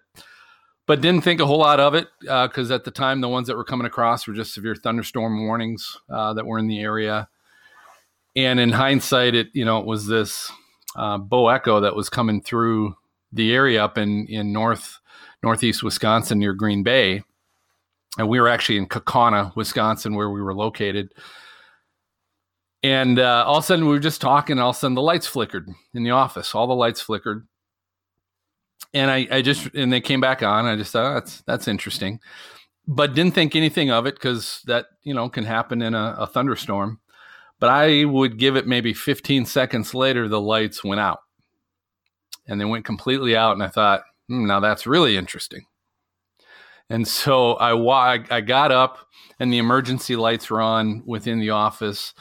but 0.86 1.00
didn't 1.00 1.22
think 1.22 1.40
a 1.40 1.46
whole 1.46 1.58
lot 1.58 1.80
of 1.80 1.94
it 1.94 2.08
because 2.20 2.70
uh, 2.70 2.74
at 2.74 2.84
the 2.84 2.90
time 2.90 3.20
the 3.20 3.28
ones 3.28 3.46
that 3.46 3.56
were 3.56 3.64
coming 3.64 3.86
across 3.86 4.26
were 4.26 4.34
just 4.34 4.52
severe 4.52 4.74
thunderstorm 4.74 5.46
warnings 5.46 5.96
uh, 6.10 6.34
that 6.34 6.44
were 6.44 6.58
in 6.58 6.66
the 6.66 6.80
area. 6.80 7.28
And 8.36 8.60
in 8.60 8.70
hindsight, 8.70 9.34
it 9.34 9.48
you 9.52 9.64
know 9.64 9.78
it 9.78 9.86
was 9.86 10.06
this 10.06 10.50
uh, 10.96 11.18
bow 11.18 11.48
echo 11.48 11.80
that 11.80 11.96
was 11.96 12.08
coming 12.08 12.42
through 12.42 12.96
the 13.32 13.52
area 13.52 13.82
up 13.82 13.96
in 13.96 14.26
in 14.26 14.52
north 14.52 14.98
northeast 15.42 15.82
Wisconsin 15.82 16.38
near 16.38 16.52
Green 16.52 16.82
Bay. 16.82 17.22
And 18.18 18.28
we 18.28 18.40
were 18.40 18.48
actually 18.48 18.78
in 18.78 18.88
Kaukauna, 18.88 19.54
Wisconsin, 19.54 20.14
where 20.14 20.30
we 20.30 20.42
were 20.42 20.54
located. 20.54 21.12
And 22.82 23.18
uh, 23.18 23.44
all 23.46 23.58
of 23.58 23.64
a 23.64 23.66
sudden, 23.66 23.86
we 23.86 23.92
were 23.92 23.98
just 23.98 24.20
talking, 24.20 24.54
and 24.54 24.60
all 24.60 24.70
of 24.70 24.76
a 24.76 24.78
sudden, 24.78 24.94
the 24.94 25.02
lights 25.02 25.26
flickered 25.26 25.68
in 25.94 26.04
the 26.04 26.10
office. 26.10 26.54
All 26.54 26.66
the 26.66 26.74
lights 26.74 27.00
flickered. 27.00 27.46
And 28.94 29.10
I, 29.10 29.26
I 29.30 29.42
just, 29.42 29.74
and 29.74 29.92
they 29.92 30.00
came 30.00 30.20
back 30.20 30.42
on. 30.42 30.64
I 30.66 30.76
just 30.76 30.92
thought, 30.92 31.10
oh, 31.10 31.14
that's, 31.14 31.42
that's 31.42 31.68
interesting. 31.68 32.20
But 32.86 33.14
didn't 33.14 33.34
think 33.34 33.54
anything 33.54 33.90
of 33.90 34.06
it 34.06 34.14
because 34.14 34.62
that, 34.66 34.86
you 35.02 35.12
know, 35.12 35.28
can 35.28 35.44
happen 35.44 35.82
in 35.82 35.94
a, 35.94 36.16
a 36.20 36.26
thunderstorm. 36.26 37.00
But 37.60 37.70
I 37.70 38.04
would 38.04 38.38
give 38.38 38.56
it 38.56 38.66
maybe 38.66 38.94
15 38.94 39.44
seconds 39.44 39.92
later, 39.92 40.28
the 40.28 40.40
lights 40.40 40.84
went 40.84 41.00
out 41.00 41.18
and 42.46 42.60
they 42.60 42.64
went 42.64 42.84
completely 42.84 43.36
out. 43.36 43.52
And 43.52 43.62
I 43.62 43.68
thought, 43.68 44.02
hmm, 44.28 44.46
now 44.46 44.60
that's 44.60 44.86
really 44.86 45.16
interesting. 45.16 45.66
And 46.88 47.06
so 47.06 47.54
I, 47.54 48.24
I 48.30 48.40
got 48.40 48.72
up 48.72 48.98
and 49.38 49.52
the 49.52 49.58
emergency 49.58 50.16
lights 50.16 50.48
were 50.48 50.62
on 50.62 51.02
within 51.04 51.40
the 51.40 51.50
office. 51.50 52.14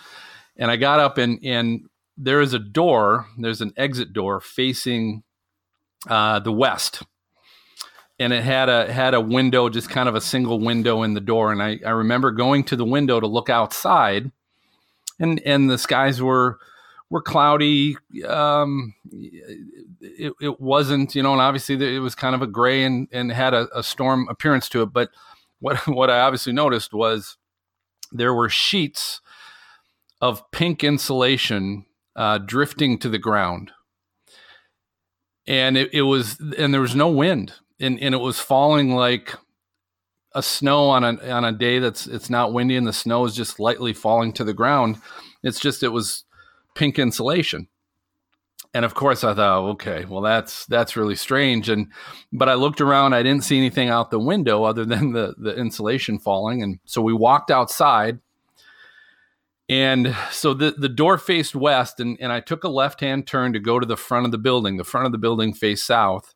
And 0.58 0.72
I 0.72 0.76
got 0.76 1.00
up 1.00 1.18
and, 1.18 1.40
and 1.44 1.86
there 2.18 2.42
is 2.42 2.54
a 2.54 2.60
door, 2.60 3.28
there's 3.38 3.62
an 3.62 3.74
exit 3.78 4.14
door 4.14 4.40
facing 4.40 5.24
uh, 6.10 6.40
the 6.40 6.52
west. 6.52 7.04
And 8.20 8.34
it 8.34 8.44
had 8.44 8.68
a 8.68 8.92
had 8.92 9.14
a 9.14 9.22
window, 9.22 9.70
just 9.70 9.92
kind 9.92 10.10
of 10.10 10.16
a 10.16 10.22
single 10.22 10.60
window 10.60 11.04
in 11.04 11.14
the 11.14 11.22
door. 11.22 11.52
And 11.52 11.62
I, 11.62 11.80
I 11.86 11.92
remember 11.92 12.32
going 12.32 12.64
to 12.64 12.76
the 12.76 12.84
window 12.84 13.20
to 13.20 13.28
look 13.28 13.48
outside 13.48 14.32
and 15.20 15.42
and 15.46 15.70
the 15.70 15.78
skies 15.78 16.22
were 16.22 16.60
were 17.10 17.22
cloudy. 17.22 17.96
Um, 18.28 18.96
it, 20.02 20.34
it, 20.42 20.60
wasn't, 20.60 21.16
you 21.16 21.24
know, 21.24 21.32
and 21.32 21.42
obviously 21.42 21.96
it 21.96 22.00
was 22.00 22.16
kind 22.16 22.36
of 22.36 22.42
a 22.42 22.48
gray 22.48 22.84
and, 22.84 23.08
and 23.14 23.32
had 23.32 23.54
a, 23.54 23.68
a, 23.74 23.82
storm 23.82 24.28
appearance 24.30 24.68
to 24.70 24.82
it. 24.82 24.88
But 24.88 25.10
what 25.60 25.78
what 25.88 26.10
I 26.10 26.20
obviously 26.20 26.54
noticed 26.54 26.94
was 26.94 27.38
there 28.12 28.34
were 28.34 28.50
sheets 28.50 29.22
of 30.22 30.50
pink 30.52 30.84
insulation 30.84 31.86
uh, 32.16 32.38
drifting 32.40 32.98
to 33.00 33.10
the 33.10 33.20
ground, 33.20 33.72
and 35.46 35.78
it, 35.78 35.94
it 35.94 36.04
was 36.04 36.40
and 36.58 36.74
there 36.74 36.82
was 36.82 36.96
no 36.96 37.10
wind, 37.10 37.54
and 37.80 38.00
and 38.00 38.16
it 38.16 38.20
was 38.20 38.40
falling 38.40 38.96
like 38.96 39.36
a 40.38 40.44
snow 40.44 40.90
on 40.90 41.04
a 41.04 41.30
on 41.30 41.44
a 41.44 41.52
day 41.52 41.80
that's 41.80 42.06
it's 42.06 42.30
not 42.30 42.54
windy 42.54 42.76
and 42.76 42.86
the 42.86 42.94
snow 42.94 43.26
is 43.26 43.36
just 43.36 43.60
lightly 43.60 43.92
falling 43.92 44.32
to 44.34 44.44
the 44.44 44.54
ground. 44.54 44.98
It's 45.42 45.60
just 45.60 45.82
it 45.82 45.90
was 45.90 46.26
pink 46.76 47.00
insulation. 47.00 47.68
And 48.74 48.86
of 48.86 48.94
course 48.94 49.24
I 49.24 49.34
thought, 49.34 49.70
okay, 49.72 50.06
well 50.06 50.22
that's 50.22 50.68
that's 50.68 50.96
really 50.96 51.16
strange. 51.16 51.70
And 51.70 51.88
but 52.32 52.50
I 52.50 52.54
looked 52.54 52.82
around, 52.82 53.16
I 53.16 53.24
didn't 53.24 53.46
see 53.46 53.58
anything 53.58 53.90
out 53.90 54.12
the 54.12 54.20
window 54.20 54.64
other 54.64 54.86
than 54.86 55.14
the 55.14 55.34
the 55.40 55.56
insulation 55.56 56.20
falling. 56.20 56.62
And 56.62 56.80
so 56.86 57.02
we 57.02 57.14
walked 57.14 57.50
outside. 57.50 58.20
And 59.70 60.16
so 60.32 60.54
the, 60.54 60.72
the 60.72 60.90
door 60.90 61.18
faced 61.18 61.54
west, 61.56 62.00
and, 62.00 62.18
and 62.22 62.32
I 62.32 62.40
took 62.40 62.64
a 62.64 62.70
left 62.70 63.02
hand 63.02 63.28
turn 63.28 63.52
to 63.54 63.60
go 63.60 63.80
to 63.80 63.86
the 63.86 63.98
front 63.98 64.26
of 64.26 64.32
the 64.32 64.38
building. 64.38 64.78
The 64.78 64.86
front 64.86 65.06
of 65.06 65.12
the 65.12 65.18
building 65.18 65.54
faced 65.54 65.86
south. 65.86 66.34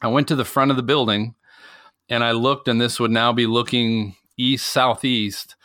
I 0.00 0.08
went 0.08 0.28
to 0.28 0.36
the 0.36 0.44
front 0.44 0.70
of 0.70 0.76
the 0.76 0.82
building 0.82 1.34
and 2.08 2.22
I 2.22 2.32
looked, 2.32 2.68
and 2.68 2.80
this 2.80 3.00
would 3.00 3.10
now 3.10 3.32
be 3.32 3.46
looking 3.46 4.16
east 4.36 4.66
southeast, 4.66 5.56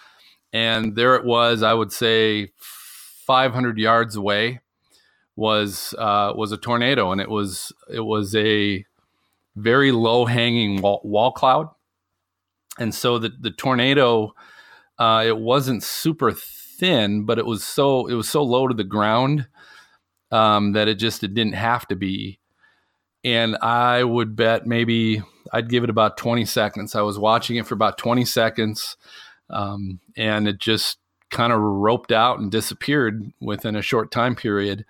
and 0.51 0.95
there 0.95 1.15
it 1.15 1.25
was. 1.25 1.63
I 1.63 1.73
would 1.73 1.91
say 1.91 2.51
500 2.57 3.77
yards 3.77 4.15
away 4.15 4.61
was 5.35 5.93
uh, 5.97 6.33
was 6.35 6.51
a 6.51 6.57
tornado, 6.57 7.11
and 7.11 7.21
it 7.21 7.29
was 7.29 7.71
it 7.89 8.01
was 8.01 8.35
a 8.35 8.85
very 9.55 9.91
low 9.91 10.25
hanging 10.25 10.81
wall, 10.81 11.01
wall, 11.03 11.31
cloud, 11.31 11.69
and 12.79 12.93
so 12.93 13.17
the 13.17 13.29
the 13.39 13.51
tornado 13.51 14.33
uh, 14.97 15.23
it 15.25 15.37
wasn't 15.37 15.83
super 15.83 16.31
thin, 16.81 17.25
but 17.25 17.37
it 17.37 17.45
was 17.45 17.63
so 17.63 18.07
it 18.07 18.15
was 18.15 18.27
so 18.27 18.43
low 18.43 18.67
to 18.67 18.73
the 18.73 18.83
ground 18.83 19.47
um, 20.31 20.73
that 20.73 20.87
it 20.87 20.95
just 20.95 21.23
it 21.23 21.33
didn't 21.33 21.53
have 21.53 21.87
to 21.87 21.95
be. 21.95 22.39
And 23.23 23.55
I 23.57 24.03
would 24.03 24.35
bet 24.35 24.65
maybe 24.65 25.21
I'd 25.53 25.69
give 25.69 25.83
it 25.83 25.91
about 25.91 26.17
20 26.17 26.43
seconds. 26.45 26.95
I 26.95 27.01
was 27.01 27.19
watching 27.19 27.57
it 27.57 27.67
for 27.67 27.75
about 27.75 27.99
20 27.99 28.25
seconds, 28.25 28.97
um, 29.51 29.99
and 30.17 30.47
it 30.47 30.57
just 30.57 30.97
kind 31.29 31.53
of 31.53 31.59
roped 31.61 32.11
out 32.11 32.39
and 32.39 32.51
disappeared 32.51 33.31
within 33.39 33.75
a 33.75 33.81
short 33.81 34.11
time 34.11 34.35
period. 34.35 34.83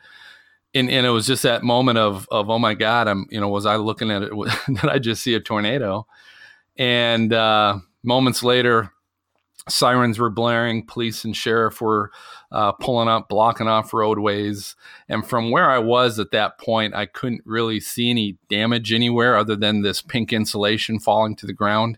And, 0.74 0.90
and 0.90 1.06
it 1.06 1.10
was 1.10 1.28
just 1.28 1.44
that 1.44 1.62
moment 1.62 1.98
of 1.98 2.26
of 2.32 2.50
oh 2.50 2.58
my 2.58 2.74
god, 2.74 3.10
I'm 3.10 3.28
you 3.30 3.42
know 3.42 3.50
was 3.50 3.66
I 3.66 3.76
looking 3.76 4.10
at 4.12 4.24
it? 4.24 4.32
Did 4.68 4.86
I 4.90 4.98
just 4.98 5.22
see 5.22 5.34
a 5.34 5.42
tornado? 5.42 6.08
And 6.78 7.34
uh, 7.34 7.80
moments 8.02 8.44
later, 8.44 8.94
sirens 9.70 10.20
were 10.20 10.30
blaring, 10.30 10.86
police 10.86 11.24
and 11.24 11.36
sheriff 11.36 11.82
were 11.82 12.12
uh, 12.52 12.72
pulling 12.74 13.08
up, 13.08 13.30
blocking 13.30 13.68
off 13.68 13.94
roadways. 13.94 14.76
And 15.08 15.26
from 15.26 15.52
where 15.52 15.70
I 15.70 15.80
was 15.80 16.20
at 16.20 16.32
that 16.32 16.58
point, 16.58 16.96
I 16.96 17.06
couldn't 17.06 17.44
really 17.46 17.80
see 17.80 18.10
any 18.10 18.38
damage 18.50 18.92
anywhere 18.92 19.38
other 19.38 19.56
than 19.56 19.82
this 19.82 20.02
pink 20.02 20.34
insulation 20.34 21.00
falling 21.00 21.36
to 21.38 21.46
the 21.46 21.54
ground. 21.54 21.98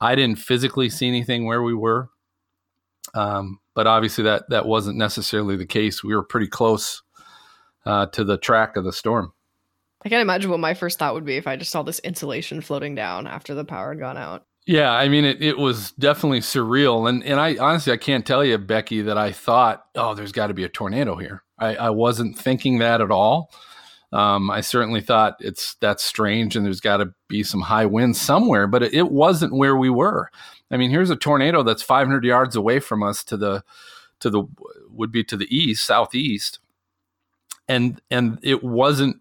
I 0.00 0.14
didn't 0.14 0.38
physically 0.38 0.88
see 0.90 1.08
anything 1.08 1.46
where 1.46 1.62
we 1.62 1.74
were. 1.74 2.08
Um, 3.14 3.60
but 3.74 3.86
obviously 3.86 4.24
that 4.24 4.48
that 4.50 4.66
wasn't 4.66 4.96
necessarily 4.96 5.56
the 5.56 5.66
case. 5.66 6.02
We 6.02 6.14
were 6.14 6.22
pretty 6.22 6.48
close 6.48 7.02
uh, 7.84 8.06
to 8.06 8.24
the 8.24 8.38
track 8.38 8.76
of 8.76 8.84
the 8.84 8.92
storm. 8.92 9.32
I 10.04 10.08
can't 10.08 10.22
imagine 10.22 10.50
what 10.50 10.60
my 10.60 10.74
first 10.74 10.98
thought 10.98 11.14
would 11.14 11.24
be 11.24 11.36
if 11.36 11.46
I 11.46 11.56
just 11.56 11.70
saw 11.70 11.82
this 11.82 12.00
insulation 12.00 12.60
floating 12.60 12.94
down 12.94 13.26
after 13.26 13.54
the 13.54 13.64
power 13.64 13.90
had 13.90 14.00
gone 14.00 14.16
out. 14.16 14.46
Yeah, 14.66 14.92
I 14.92 15.08
mean 15.08 15.24
it, 15.24 15.42
it 15.42 15.58
was 15.58 15.92
definitely 15.92 16.40
surreal. 16.40 17.08
And 17.08 17.24
and 17.24 17.40
I 17.40 17.56
honestly 17.56 17.92
I 17.92 17.96
can't 17.96 18.26
tell 18.26 18.44
you, 18.44 18.58
Becky, 18.58 19.02
that 19.02 19.18
I 19.18 19.32
thought, 19.32 19.86
oh, 19.94 20.14
there's 20.14 20.32
gotta 20.32 20.54
be 20.54 20.64
a 20.64 20.68
tornado 20.68 21.16
here. 21.16 21.42
I, 21.58 21.76
I 21.76 21.90
wasn't 21.90 22.38
thinking 22.38 22.78
that 22.78 23.00
at 23.00 23.10
all. 23.10 23.50
Um, 24.12 24.50
I 24.50 24.60
certainly 24.60 25.00
thought 25.00 25.36
it's 25.40 25.74
that's 25.74 26.02
strange 26.02 26.54
and 26.54 26.66
there's 26.66 26.80
got 26.80 26.98
to 26.98 27.14
be 27.28 27.42
some 27.42 27.62
high 27.62 27.86
winds 27.86 28.20
somewhere, 28.20 28.66
but 28.66 28.82
it, 28.82 28.92
it, 28.92 29.10
wasn't 29.10 29.54
where 29.54 29.74
we 29.74 29.88
were. 29.88 30.30
I 30.70 30.76
mean, 30.76 30.90
here's 30.90 31.08
a 31.08 31.16
tornado 31.16 31.62
that's 31.62 31.82
500 31.82 32.22
yards 32.22 32.54
away 32.54 32.78
from 32.78 33.02
us 33.02 33.24
to 33.24 33.38
the 33.38 33.64
to 34.20 34.28
the 34.28 34.44
would 34.90 35.12
be 35.12 35.24
to 35.24 35.36
the 35.36 35.48
east, 35.54 35.86
southeast, 35.86 36.58
and 37.66 38.02
and 38.10 38.38
it 38.42 38.62
wasn't 38.62 39.16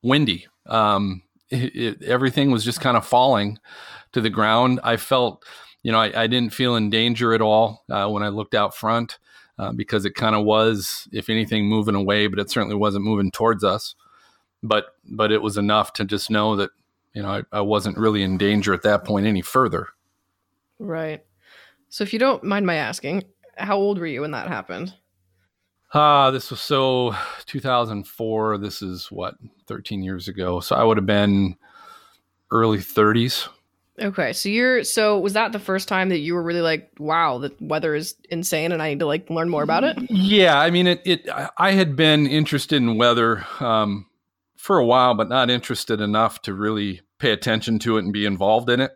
windy. 0.00 0.46
Um, 0.66 1.22
it, 1.48 1.74
it, 1.74 2.02
everything 2.02 2.52
was 2.52 2.64
just 2.64 2.80
kind 2.80 2.96
of 2.96 3.04
falling 3.04 3.58
to 4.12 4.20
the 4.20 4.30
ground. 4.30 4.80
I 4.82 4.96
felt, 4.96 5.44
you 5.82 5.92
know, 5.92 5.98
I, 5.98 6.22
I 6.22 6.26
didn't 6.26 6.52
feel 6.52 6.76
in 6.76 6.90
danger 6.90 7.32
at 7.34 7.40
all 7.40 7.84
uh, 7.90 8.08
when 8.08 8.22
I 8.22 8.28
looked 8.28 8.54
out 8.54 8.74
front 8.74 9.18
uh, 9.58 9.72
because 9.72 10.04
it 10.04 10.14
kind 10.14 10.34
of 10.34 10.44
was, 10.44 11.08
if 11.12 11.28
anything, 11.28 11.66
moving 11.66 11.94
away, 11.94 12.26
but 12.26 12.38
it 12.38 12.50
certainly 12.50 12.76
wasn't 12.76 13.04
moving 13.04 13.30
towards 13.30 13.62
us. 13.62 13.94
But 14.62 14.86
but 15.04 15.32
it 15.32 15.40
was 15.40 15.56
enough 15.56 15.94
to 15.94 16.04
just 16.04 16.30
know 16.30 16.56
that 16.56 16.70
you 17.14 17.22
know 17.22 17.28
I, 17.28 17.42
I 17.50 17.60
wasn't 17.62 17.96
really 17.96 18.22
in 18.22 18.36
danger 18.36 18.74
at 18.74 18.82
that 18.82 19.04
point 19.04 19.26
any 19.26 19.40
further. 19.40 19.88
Right. 20.78 21.24
So 21.88 22.04
if 22.04 22.12
you 22.12 22.18
don't 22.18 22.44
mind 22.44 22.66
my 22.66 22.76
asking, 22.76 23.24
how 23.56 23.76
old 23.76 23.98
were 23.98 24.06
you 24.06 24.20
when 24.20 24.30
that 24.30 24.48
happened? 24.48 24.94
Ah, 25.92 26.26
uh, 26.26 26.30
this 26.30 26.50
was 26.50 26.60
so 26.60 27.14
2004. 27.46 28.58
This 28.58 28.80
is 28.80 29.10
what 29.10 29.34
13 29.66 30.02
years 30.02 30.28
ago. 30.28 30.60
So 30.60 30.76
I 30.76 30.84
would 30.84 30.96
have 30.96 31.06
been 31.06 31.56
early 32.50 32.78
30s. 32.78 33.48
Okay, 34.00 34.32
so 34.32 34.48
you're 34.48 34.84
so 34.84 35.18
was 35.18 35.34
that 35.34 35.52
the 35.52 35.58
first 35.58 35.88
time 35.88 36.08
that 36.08 36.18
you 36.18 36.34
were 36.34 36.42
really 36.42 36.62
like, 36.62 36.90
wow, 36.98 37.38
the 37.38 37.54
weather 37.60 37.94
is 37.94 38.14
insane, 38.30 38.72
and 38.72 38.82
I 38.82 38.90
need 38.90 39.00
to 39.00 39.06
like 39.06 39.28
learn 39.30 39.48
more 39.48 39.62
about 39.62 39.84
it? 39.84 39.98
Yeah, 40.10 40.58
I 40.58 40.70
mean, 40.70 40.86
it. 40.86 41.02
it 41.04 41.28
I 41.58 41.72
had 41.72 41.96
been 41.96 42.26
interested 42.26 42.76
in 42.76 42.96
weather 42.96 43.44
um, 43.60 44.06
for 44.56 44.78
a 44.78 44.86
while, 44.86 45.14
but 45.14 45.28
not 45.28 45.50
interested 45.50 46.00
enough 46.00 46.40
to 46.42 46.54
really 46.54 47.02
pay 47.18 47.32
attention 47.32 47.78
to 47.80 47.98
it 47.98 48.04
and 48.04 48.12
be 48.12 48.24
involved 48.24 48.70
in 48.70 48.80
it. 48.80 48.92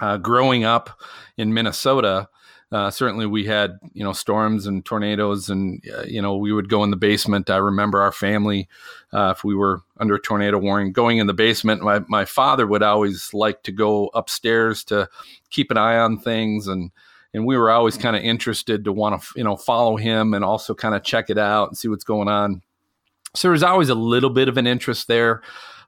Uh, 0.00 0.16
growing 0.16 0.64
up 0.64 0.98
in 1.36 1.54
Minnesota, 1.54 2.28
uh, 2.74 2.90
certainly 2.90 3.24
we 3.24 3.44
had 3.44 3.78
you 3.92 4.02
know 4.02 4.12
storms 4.12 4.66
and 4.66 4.84
tornadoes 4.84 5.48
and 5.48 5.80
uh, 5.96 6.02
you 6.02 6.20
know 6.20 6.36
we 6.36 6.52
would 6.52 6.68
go 6.68 6.82
in 6.82 6.90
the 6.90 6.96
basement. 6.96 7.48
I 7.48 7.58
remember 7.58 8.02
our 8.02 8.10
family 8.10 8.68
uh, 9.12 9.32
if 9.36 9.44
we 9.44 9.54
were 9.54 9.82
under 9.98 10.16
a 10.16 10.20
tornado 10.20 10.58
warning 10.58 10.92
going 10.92 11.18
in 11.18 11.28
the 11.28 11.34
basement. 11.34 11.82
My, 11.82 12.00
my 12.08 12.24
father 12.24 12.66
would 12.66 12.82
always 12.82 13.32
like 13.32 13.62
to 13.62 13.70
go 13.70 14.10
upstairs 14.12 14.82
to 14.84 15.08
keep 15.50 15.70
an 15.70 15.76
eye 15.78 15.98
on 15.98 16.18
things 16.18 16.66
and 16.66 16.90
and 17.32 17.46
we 17.46 17.56
were 17.56 17.70
always 17.70 17.96
kind 17.96 18.16
of 18.16 18.22
interested 18.22 18.84
to 18.84 18.92
want 18.92 19.22
to 19.22 19.28
you 19.36 19.44
know 19.44 19.54
follow 19.54 19.96
him 19.96 20.34
and 20.34 20.44
also 20.44 20.74
kind 20.74 20.96
of 20.96 21.04
check 21.04 21.30
it 21.30 21.38
out 21.38 21.68
and 21.68 21.78
see 21.78 21.86
what's 21.86 22.02
going 22.02 22.28
on. 22.28 22.60
So 23.36 23.46
there 23.46 23.52
was 23.52 23.62
always 23.62 23.88
a 23.88 23.94
little 23.94 24.30
bit 24.30 24.48
of 24.48 24.56
an 24.56 24.66
interest 24.66 25.06
there 25.06 25.42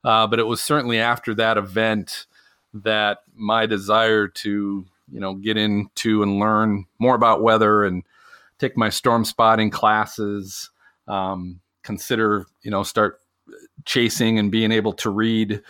uh, 0.05 0.29
but 0.29 0.39
it 0.39 0.47
was 0.47 0.63
certainly 0.63 1.01
after 1.01 1.35
that 1.35 1.59
event 1.59 2.27
that 2.73 3.19
my 3.35 3.67
desire 3.67 4.29
to 4.29 4.87
you 5.11 5.21
know 5.21 5.35
get 5.35 5.57
into 5.57 6.23
and 6.23 6.39
learn 6.39 6.85
more 6.99 7.15
about 7.15 7.43
weather 7.43 7.85
and 7.85 8.03
take 8.59 8.77
my 8.77 8.89
storm 8.89 9.25
spotting 9.25 9.71
classes 9.71 10.71
um, 11.09 11.61
consider 11.83 12.47
you 12.63 12.71
know 12.71 12.83
start 12.83 13.21
chasing 13.85 14.39
and 14.39 14.51
being 14.51 14.73
able 14.73 14.93
to 14.93 15.11
read 15.11 15.63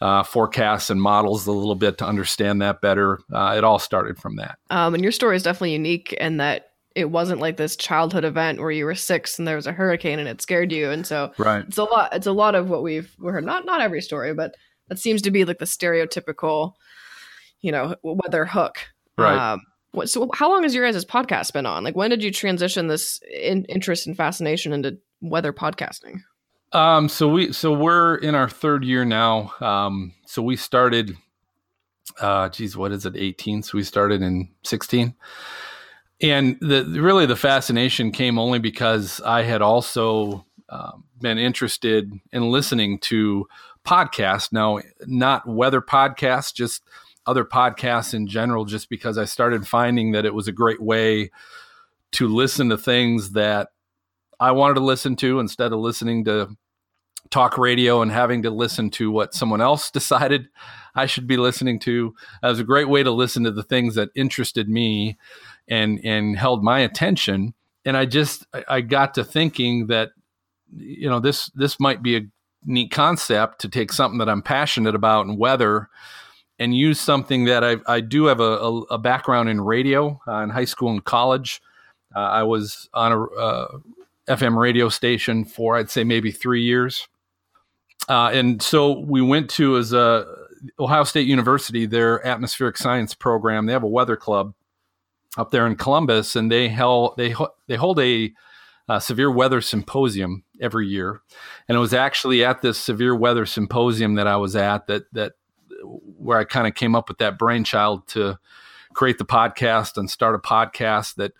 uh, 0.00 0.22
forecasts 0.22 0.90
and 0.90 1.00
models 1.00 1.46
a 1.46 1.52
little 1.52 1.74
bit 1.74 1.98
to 1.98 2.04
understand 2.04 2.60
that 2.60 2.80
better. 2.80 3.20
Uh, 3.32 3.54
it 3.56 3.64
all 3.64 3.78
started 3.78 4.18
from 4.18 4.36
that. 4.36 4.58
Um, 4.68 4.94
and 4.94 5.02
your 5.02 5.12
story 5.12 5.36
is 5.36 5.42
definitely 5.42 5.72
unique 5.72 6.12
in 6.14 6.36
that 6.38 6.72
it 6.94 7.10
wasn't 7.10 7.40
like 7.40 7.56
this 7.56 7.74
childhood 7.74 8.24
event 8.24 8.60
where 8.60 8.70
you 8.70 8.84
were 8.84 8.94
six 8.94 9.38
and 9.38 9.48
there 9.48 9.56
was 9.56 9.66
a 9.66 9.72
hurricane 9.72 10.18
and 10.18 10.28
it 10.28 10.40
scared 10.40 10.70
you. 10.72 10.90
And 10.90 11.06
so 11.06 11.32
right. 11.38 11.64
it's 11.66 11.78
a 11.78 11.84
lot. 11.84 12.14
It's 12.14 12.26
a 12.26 12.32
lot 12.32 12.54
of 12.54 12.68
what 12.68 12.82
we've 12.82 13.14
heard. 13.22 13.44
Not 13.44 13.64
not 13.64 13.80
every 13.80 14.00
story, 14.00 14.34
but 14.34 14.54
that 14.88 14.98
seems 14.98 15.22
to 15.22 15.30
be 15.30 15.44
like 15.44 15.58
the 15.58 15.64
stereotypical, 15.64 16.74
you 17.64 17.72
know, 17.72 17.96
weather 18.02 18.44
hook. 18.44 18.78
Right. 19.16 19.52
Um, 19.52 19.62
what, 19.92 20.10
so 20.10 20.28
how 20.34 20.50
long 20.50 20.64
has 20.64 20.74
your 20.74 20.84
guys' 20.84 21.04
podcast 21.04 21.54
been 21.54 21.64
on? 21.64 21.82
Like 21.82 21.96
when 21.96 22.10
did 22.10 22.22
you 22.22 22.30
transition 22.30 22.88
this 22.88 23.20
in, 23.32 23.64
interest 23.64 24.06
and 24.06 24.14
fascination 24.14 24.74
into 24.74 24.98
weather 25.22 25.52
podcasting? 25.52 26.18
Um, 26.72 27.08
so 27.08 27.28
we 27.28 27.52
so 27.52 27.72
we're 27.72 28.16
in 28.16 28.34
our 28.34 28.50
third 28.50 28.84
year 28.84 29.04
now. 29.04 29.52
Um, 29.60 30.12
so 30.26 30.42
we 30.42 30.56
started 30.56 31.16
uh 32.20 32.50
geez, 32.50 32.76
what 32.76 32.92
is 32.92 33.06
it, 33.06 33.16
18? 33.16 33.62
So 33.62 33.78
we 33.78 33.82
started 33.82 34.20
in 34.20 34.50
16. 34.64 35.14
And 36.20 36.58
the 36.60 36.84
really 37.00 37.24
the 37.24 37.36
fascination 37.36 38.12
came 38.12 38.38
only 38.38 38.58
because 38.58 39.22
I 39.22 39.42
had 39.42 39.62
also 39.62 40.44
um, 40.68 41.04
been 41.20 41.38
interested 41.38 42.12
in 42.30 42.50
listening 42.50 42.98
to 43.00 43.46
podcasts. 43.86 44.52
Now, 44.52 44.80
not 45.06 45.46
weather 45.46 45.80
podcasts, 45.80 46.52
just 46.52 46.82
other 47.26 47.44
podcasts 47.44 48.14
in 48.14 48.26
general, 48.26 48.64
just 48.64 48.88
because 48.88 49.18
I 49.18 49.24
started 49.24 49.66
finding 49.66 50.12
that 50.12 50.24
it 50.24 50.34
was 50.34 50.48
a 50.48 50.52
great 50.52 50.82
way 50.82 51.30
to 52.12 52.28
listen 52.28 52.68
to 52.68 52.78
things 52.78 53.32
that 53.32 53.68
I 54.38 54.52
wanted 54.52 54.74
to 54.74 54.84
listen 54.84 55.16
to 55.16 55.40
instead 55.40 55.72
of 55.72 55.78
listening 55.78 56.24
to 56.26 56.56
talk 57.30 57.56
radio 57.58 58.02
and 58.02 58.12
having 58.12 58.42
to 58.42 58.50
listen 58.50 58.90
to 58.90 59.10
what 59.10 59.34
someone 59.34 59.60
else 59.60 59.90
decided 59.92 60.48
I 60.94 61.06
should 61.06 61.26
be 61.26 61.36
listening 61.36 61.80
to. 61.80 62.14
It 62.42 62.46
was 62.46 62.60
a 62.60 62.64
great 62.64 62.88
way 62.88 63.02
to 63.02 63.10
listen 63.10 63.44
to 63.44 63.50
the 63.50 63.62
things 63.62 63.94
that 63.96 64.10
interested 64.14 64.68
me 64.68 65.18
and 65.66 66.00
and 66.04 66.36
held 66.38 66.62
my 66.62 66.80
attention. 66.80 67.54
And 67.84 67.96
I 67.96 68.06
just 68.06 68.46
I 68.68 68.80
got 68.80 69.14
to 69.14 69.24
thinking 69.24 69.88
that 69.88 70.10
you 70.76 71.08
know 71.08 71.20
this 71.20 71.50
this 71.54 71.80
might 71.80 72.02
be 72.02 72.16
a 72.16 72.20
neat 72.66 72.90
concept 72.90 73.60
to 73.60 73.68
take 73.68 73.92
something 73.92 74.18
that 74.18 74.28
I'm 74.28 74.42
passionate 74.42 74.94
about 74.94 75.26
and 75.26 75.38
weather 75.38 75.88
and 76.58 76.74
use 76.74 77.00
something 77.00 77.44
that 77.44 77.64
I, 77.64 77.76
I 77.86 78.00
do 78.00 78.26
have 78.26 78.40
a, 78.40 78.58
a, 78.58 78.80
a 78.82 78.98
background 78.98 79.48
in 79.48 79.60
radio 79.60 80.20
uh, 80.28 80.38
in 80.38 80.50
high 80.50 80.64
school 80.64 80.90
and 80.90 81.04
college. 81.04 81.60
Uh, 82.14 82.20
I 82.20 82.42
was 82.44 82.88
on 82.94 83.12
a 83.12 83.22
uh, 83.24 83.78
FM 84.28 84.56
radio 84.56 84.88
station 84.88 85.44
for 85.44 85.76
I'd 85.76 85.90
say 85.90 86.04
maybe 86.04 86.30
three 86.30 86.62
years, 86.62 87.08
uh, 88.08 88.30
and 88.32 88.62
so 88.62 89.00
we 89.00 89.20
went 89.20 89.50
to 89.50 89.76
as 89.76 89.92
a 89.92 90.26
Ohio 90.78 91.04
State 91.04 91.26
University 91.26 91.86
their 91.86 92.24
atmospheric 92.26 92.76
science 92.76 93.14
program. 93.14 93.66
They 93.66 93.72
have 93.72 93.82
a 93.82 93.88
weather 93.88 94.16
club 94.16 94.54
up 95.36 95.50
there 95.50 95.66
in 95.66 95.76
Columbus, 95.76 96.36
and 96.36 96.50
they 96.50 96.68
held 96.68 97.16
they 97.16 97.34
they 97.66 97.76
hold 97.76 97.98
a, 98.00 98.32
severe 99.00 99.30
weather 99.30 99.60
symposium 99.60 100.44
every 100.60 100.86
year, 100.86 101.20
and 101.68 101.76
it 101.76 101.80
was 101.80 101.94
actually 101.94 102.44
at 102.44 102.62
this 102.62 102.78
severe 102.78 103.14
weather 103.14 103.46
symposium 103.46 104.14
that 104.14 104.26
I 104.26 104.36
was 104.36 104.54
at 104.54 104.86
that 104.86 105.04
that 105.12 105.32
where 105.82 106.38
I 106.38 106.44
kind 106.44 106.66
of 106.66 106.74
came 106.74 106.94
up 106.94 107.08
with 107.08 107.18
that 107.18 107.38
brainchild 107.38 108.06
to 108.08 108.38
create 108.92 109.18
the 109.18 109.24
podcast 109.24 109.96
and 109.96 110.10
start 110.10 110.34
a 110.34 110.38
podcast 110.38 111.16
that 111.16 111.32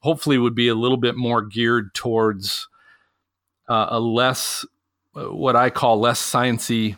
hopefully 0.00 0.38
would 0.38 0.54
be 0.54 0.68
a 0.68 0.74
little 0.74 0.96
bit 0.96 1.16
more 1.16 1.42
geared 1.42 1.94
towards 1.94 2.68
uh, 3.68 3.86
a 3.90 4.00
less 4.00 4.64
what 5.12 5.56
I 5.56 5.70
call 5.70 5.98
less 5.98 6.20
sciency 6.20 6.96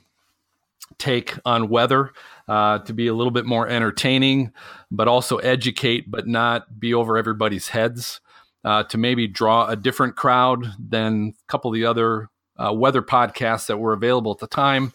take 0.99 1.39
on 1.45 1.69
weather 1.69 2.13
uh, 2.49 2.81
to 2.81 2.93
be 2.93 3.07
a 3.07 3.15
little 3.15 3.31
bit 3.31 3.47
more 3.47 3.67
entertaining, 3.69 4.53
but 4.91 5.09
also 5.09 5.39
educate, 5.39 6.11
but 6.11 6.27
not 6.27 6.79
be 6.79 6.93
over 6.93 7.17
everybody's 7.17 7.69
heads. 7.69 8.21
Uh, 8.63 8.83
to 8.83 8.99
maybe 8.99 9.27
draw 9.27 9.67
a 9.69 9.75
different 9.75 10.17
crowd 10.17 10.75
than 10.79 11.33
a 11.33 11.51
couple 11.51 11.71
of 11.71 11.75
the 11.75 11.87
other 11.87 12.29
uh, 12.59 12.71
weather 12.71 13.01
podcasts 13.01 13.67
that 13.69 13.79
were 13.79 13.95
available 13.95 14.31
at 14.33 14.39
the 14.39 14.47
time 14.47 14.93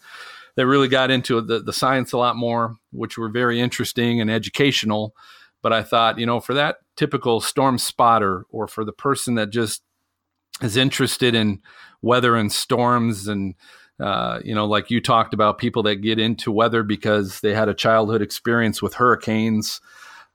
that 0.56 0.68
really 0.68 0.88
got 0.88 1.12
into 1.12 1.42
the, 1.42 1.60
the 1.60 1.74
science 1.74 2.12
a 2.14 2.18
lot 2.18 2.36
more, 2.36 2.78
which 2.92 3.18
were 3.18 3.30
very 3.30 3.60
interesting 3.60 4.22
and 4.22 4.32
educational. 4.32 5.14
But 5.62 5.74
I 5.74 5.84
thought, 5.84 6.20
you 6.20 6.26
know, 6.26 6.40
for 6.40 6.54
that 6.54 6.78
typical 6.96 7.42
storm 7.42 7.78
spotter 7.78 8.46
or 8.50 8.68
for 8.68 8.86
the 8.86 8.94
person 8.94 9.36
that 9.36 9.50
just 9.50 9.82
is 10.62 10.78
interested 10.78 11.36
in 11.36 11.62
weather 12.02 12.36
and 12.36 12.52
storms 12.52 13.28
and 13.28 13.56
uh, 14.00 14.40
you 14.44 14.54
know, 14.54 14.66
like 14.66 14.92
you 14.92 15.00
talked 15.00 15.34
about 15.34 15.58
people 15.58 15.84
that 15.84 15.98
get 15.98 16.20
into 16.20 16.52
weather 16.52 16.84
because 16.84 17.40
they 17.40 17.54
had 17.54 17.70
a 17.70 17.74
childhood 17.74 18.22
experience 18.22 18.82
with 18.82 18.96
hurricanes. 18.96 19.80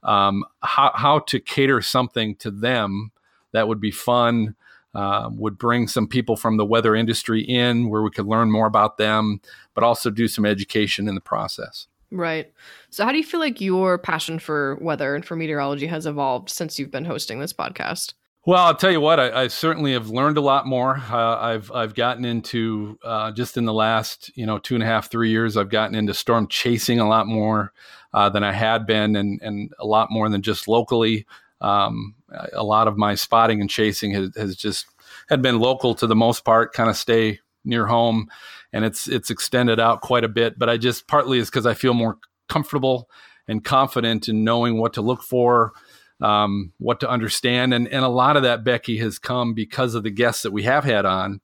Um, 0.02 0.44
how, 0.62 0.92
how 0.94 1.18
to 1.28 1.38
cater 1.38 1.82
something 1.82 2.36
to 2.36 2.50
them 2.50 3.12
that 3.52 3.68
would 3.68 3.80
be 3.80 3.90
fun, 3.90 4.54
uh, 4.94 5.30
would 5.32 5.58
bring 5.58 5.86
some 5.86 6.06
people 6.06 6.36
from 6.36 6.56
the 6.56 6.64
weather 6.64 6.94
industry 6.94 7.42
in 7.42 7.88
where 7.88 8.02
we 8.02 8.10
could 8.10 8.26
learn 8.26 8.50
more 8.50 8.66
about 8.66 8.98
them, 8.98 9.40
but 9.74 9.84
also 9.84 10.10
do 10.10 10.28
some 10.28 10.44
education 10.44 11.08
in 11.08 11.14
the 11.14 11.20
process. 11.20 11.86
Right. 12.10 12.52
So, 12.90 13.04
how 13.04 13.12
do 13.12 13.18
you 13.18 13.24
feel 13.24 13.40
like 13.40 13.60
your 13.60 13.98
passion 13.98 14.38
for 14.40 14.76
weather 14.80 15.14
and 15.14 15.24
for 15.24 15.36
meteorology 15.36 15.86
has 15.86 16.06
evolved 16.06 16.50
since 16.50 16.78
you've 16.78 16.90
been 16.90 17.04
hosting 17.04 17.38
this 17.38 17.52
podcast? 17.52 18.14
Well, 18.46 18.64
I'll 18.64 18.74
tell 18.74 18.90
you 18.90 19.02
what, 19.02 19.20
I, 19.20 19.42
I 19.42 19.48
certainly 19.48 19.92
have 19.92 20.08
learned 20.08 20.38
a 20.38 20.40
lot 20.40 20.66
more. 20.66 20.96
Uh, 20.96 21.36
I've 21.38 21.70
I've 21.72 21.94
gotten 21.94 22.24
into 22.24 22.98
uh, 23.04 23.30
just 23.32 23.56
in 23.56 23.64
the 23.64 23.72
last 23.72 24.32
you 24.34 24.46
know 24.46 24.58
two 24.58 24.74
and 24.74 24.82
a 24.82 24.86
half 24.86 25.10
three 25.10 25.30
years. 25.30 25.56
I've 25.56 25.68
gotten 25.68 25.94
into 25.94 26.14
storm 26.14 26.48
chasing 26.48 26.98
a 26.98 27.08
lot 27.08 27.26
more 27.26 27.72
uh, 28.14 28.28
than 28.30 28.42
I 28.42 28.52
had 28.52 28.86
been, 28.86 29.14
and 29.14 29.40
and 29.42 29.72
a 29.78 29.86
lot 29.86 30.08
more 30.10 30.28
than 30.28 30.42
just 30.42 30.66
locally. 30.66 31.26
Um, 31.60 32.14
a 32.52 32.64
lot 32.64 32.88
of 32.88 32.96
my 32.96 33.14
spotting 33.14 33.60
and 33.60 33.68
chasing 33.68 34.12
has, 34.12 34.30
has 34.36 34.56
just 34.56 34.86
had 35.28 35.42
been 35.42 35.58
local 35.58 35.94
to 35.96 36.06
the 36.06 36.16
most 36.16 36.44
part, 36.44 36.72
kind 36.72 36.88
of 36.88 36.96
stay 36.96 37.40
near 37.64 37.86
home, 37.86 38.28
and 38.72 38.84
it's 38.84 39.08
it's 39.08 39.30
extended 39.30 39.78
out 39.78 40.00
quite 40.00 40.24
a 40.24 40.28
bit. 40.28 40.58
But 40.58 40.68
I 40.68 40.76
just 40.76 41.06
partly 41.06 41.38
is 41.38 41.50
because 41.50 41.66
I 41.66 41.74
feel 41.74 41.94
more 41.94 42.18
comfortable 42.48 43.08
and 43.48 43.64
confident 43.64 44.28
in 44.28 44.44
knowing 44.44 44.78
what 44.78 44.94
to 44.94 45.02
look 45.02 45.22
for, 45.22 45.72
um, 46.20 46.72
what 46.78 47.00
to 47.00 47.10
understand, 47.10 47.74
and 47.74 47.88
and 47.88 48.04
a 48.04 48.08
lot 48.08 48.36
of 48.36 48.42
that 48.42 48.64
Becky 48.64 48.98
has 48.98 49.18
come 49.18 49.54
because 49.54 49.94
of 49.94 50.02
the 50.02 50.10
guests 50.10 50.42
that 50.42 50.52
we 50.52 50.62
have 50.62 50.84
had 50.84 51.04
on, 51.04 51.40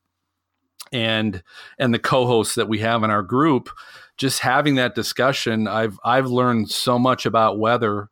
and 0.93 1.43
and 1.79 1.93
the 1.93 1.99
co-hosts 1.99 2.55
that 2.55 2.69
we 2.69 2.79
have 2.79 3.03
in 3.03 3.11
our 3.11 3.23
group. 3.23 3.69
Just 4.17 4.41
having 4.41 4.77
that 4.77 4.95
discussion, 4.95 5.69
I've 5.69 5.99
I've 6.03 6.27
learned 6.27 6.71
so 6.71 6.99
much 6.99 7.27
about 7.27 7.59
weather 7.59 8.09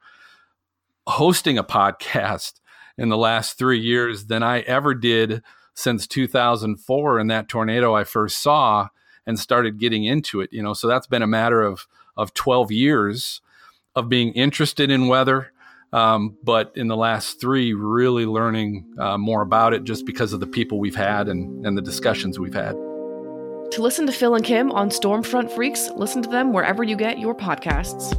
hosting 1.07 1.59
a 1.59 1.64
podcast 1.64 2.61
in 2.97 3.09
the 3.09 3.17
last 3.17 3.59
three 3.59 3.81
years 3.81 4.27
than 4.27 4.43
I 4.43 4.61
ever 4.61 4.95
did 4.95 5.43
since 5.75 6.07
2004 6.07 7.19
and 7.19 7.31
that 7.31 7.49
tornado 7.49 7.95
I 7.95 8.05
first 8.05 8.40
saw 8.40 8.88
and 9.27 9.38
started 9.38 9.79
getting 9.79 10.05
into 10.05 10.40
it. 10.40 10.53
You 10.53 10.62
know, 10.62 10.75
so 10.75 10.87
that's 10.87 11.07
been 11.07 11.23
a 11.23 11.27
matter 11.27 11.62
of 11.62 11.87
of 12.17 12.33
12 12.35 12.71
years 12.71 13.40
of 13.97 14.09
being 14.09 14.33
interested 14.33 14.90
in 14.90 15.09
weather, 15.09 15.53
um, 15.93 16.37
but 16.43 16.73
in 16.77 16.88
the 16.88 16.97
last 16.97 17.40
three, 17.40 17.73
really 17.73 18.27
learning 18.27 18.85
uh, 18.99 19.19
more 19.19 19.43
about 19.43 19.73
it 19.73 19.85
just 19.85 20.07
because 20.07 20.33
of 20.33 20.40
the 20.40 20.47
people 20.47 20.79
we've 20.79 20.97
had 20.97 21.29
and, 21.29 21.67
and 21.67 21.77
the 21.77 21.83
discussions 21.83 22.38
we've 22.38 22.55
had. 22.55 22.73
To 22.73 23.83
listen 23.83 24.07
to 24.07 24.12
Phil 24.12 24.35
and 24.35 24.45
Kim 24.45 24.71
on 24.71 24.90
Stormfront 24.90 25.51
Freaks, 25.51 25.90
listen 25.97 26.23
to 26.23 26.29
them 26.29 26.53
wherever 26.53 26.85
you 26.85 26.97
get 26.97 27.19
your 27.19 27.35
podcasts. 27.35 28.14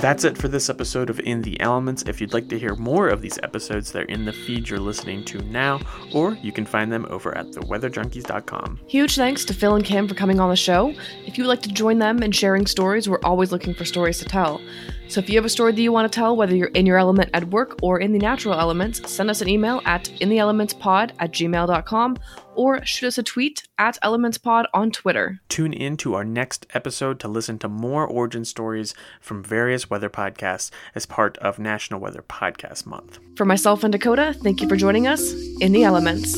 That's 0.00 0.22
it 0.22 0.38
for 0.38 0.46
this 0.46 0.70
episode 0.70 1.10
of 1.10 1.18
In 1.18 1.42
the 1.42 1.60
Elements. 1.60 2.04
If 2.06 2.20
you'd 2.20 2.32
like 2.32 2.48
to 2.50 2.58
hear 2.58 2.76
more 2.76 3.08
of 3.08 3.20
these 3.20 3.36
episodes, 3.42 3.90
they're 3.90 4.04
in 4.04 4.24
the 4.24 4.32
feed 4.32 4.68
you're 4.68 4.78
listening 4.78 5.24
to 5.24 5.38
now, 5.42 5.80
or 6.12 6.34
you 6.34 6.52
can 6.52 6.64
find 6.64 6.92
them 6.92 7.04
over 7.10 7.36
at 7.36 7.46
theweatherjunkies.com. 7.46 8.78
Huge 8.86 9.16
thanks 9.16 9.44
to 9.46 9.54
Phil 9.54 9.74
and 9.74 9.84
Kim 9.84 10.06
for 10.06 10.14
coming 10.14 10.38
on 10.38 10.50
the 10.50 10.56
show. 10.56 10.94
If 11.26 11.36
you 11.36 11.42
would 11.42 11.48
like 11.48 11.62
to 11.62 11.72
join 11.72 11.98
them 11.98 12.22
in 12.22 12.30
sharing 12.30 12.64
stories, 12.66 13.08
we're 13.08 13.18
always 13.24 13.50
looking 13.50 13.74
for 13.74 13.84
stories 13.84 14.20
to 14.20 14.24
tell. 14.24 14.60
So 15.08 15.20
if 15.20 15.30
you 15.30 15.36
have 15.36 15.44
a 15.44 15.48
story 15.48 15.72
that 15.72 15.80
you 15.80 15.90
want 15.90 16.10
to 16.10 16.14
tell, 16.14 16.36
whether 16.36 16.54
you're 16.54 16.68
in 16.68 16.84
your 16.84 16.98
element 16.98 17.30
at 17.32 17.48
work 17.48 17.78
or 17.82 17.98
in 17.98 18.12
the 18.12 18.18
natural 18.18 18.54
elements, 18.54 19.10
send 19.10 19.30
us 19.30 19.40
an 19.40 19.48
email 19.48 19.80
at 19.86 20.04
intheelementspod 20.20 21.12
at 21.18 21.32
gmail.com 21.32 22.18
or 22.54 22.84
shoot 22.84 23.06
us 23.06 23.18
a 23.18 23.22
tweet 23.22 23.66
at 23.78 23.98
elementspod 24.02 24.66
on 24.74 24.90
Twitter. 24.90 25.40
Tune 25.48 25.72
in 25.72 25.96
to 25.98 26.14
our 26.14 26.24
next 26.24 26.66
episode 26.74 27.20
to 27.20 27.28
listen 27.28 27.58
to 27.60 27.68
more 27.68 28.06
origin 28.06 28.44
stories 28.44 28.94
from 29.20 29.42
various 29.42 29.88
weather 29.88 30.10
podcasts 30.10 30.70
as 30.94 31.06
part 31.06 31.38
of 31.38 31.58
National 31.58 32.00
Weather 32.00 32.22
Podcast 32.22 32.84
Month. 32.84 33.18
For 33.36 33.46
myself 33.46 33.84
and 33.84 33.92
Dakota, 33.92 34.34
thank 34.42 34.60
you 34.60 34.68
for 34.68 34.76
joining 34.76 35.06
us 35.06 35.32
in 35.60 35.72
the 35.72 35.84
elements. 35.84 36.34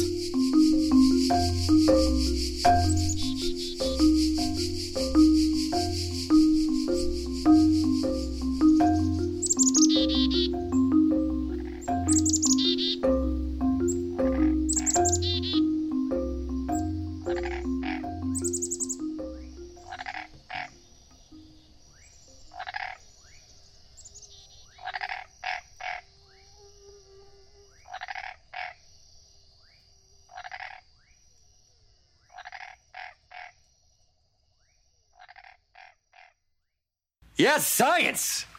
Science! 37.81 38.50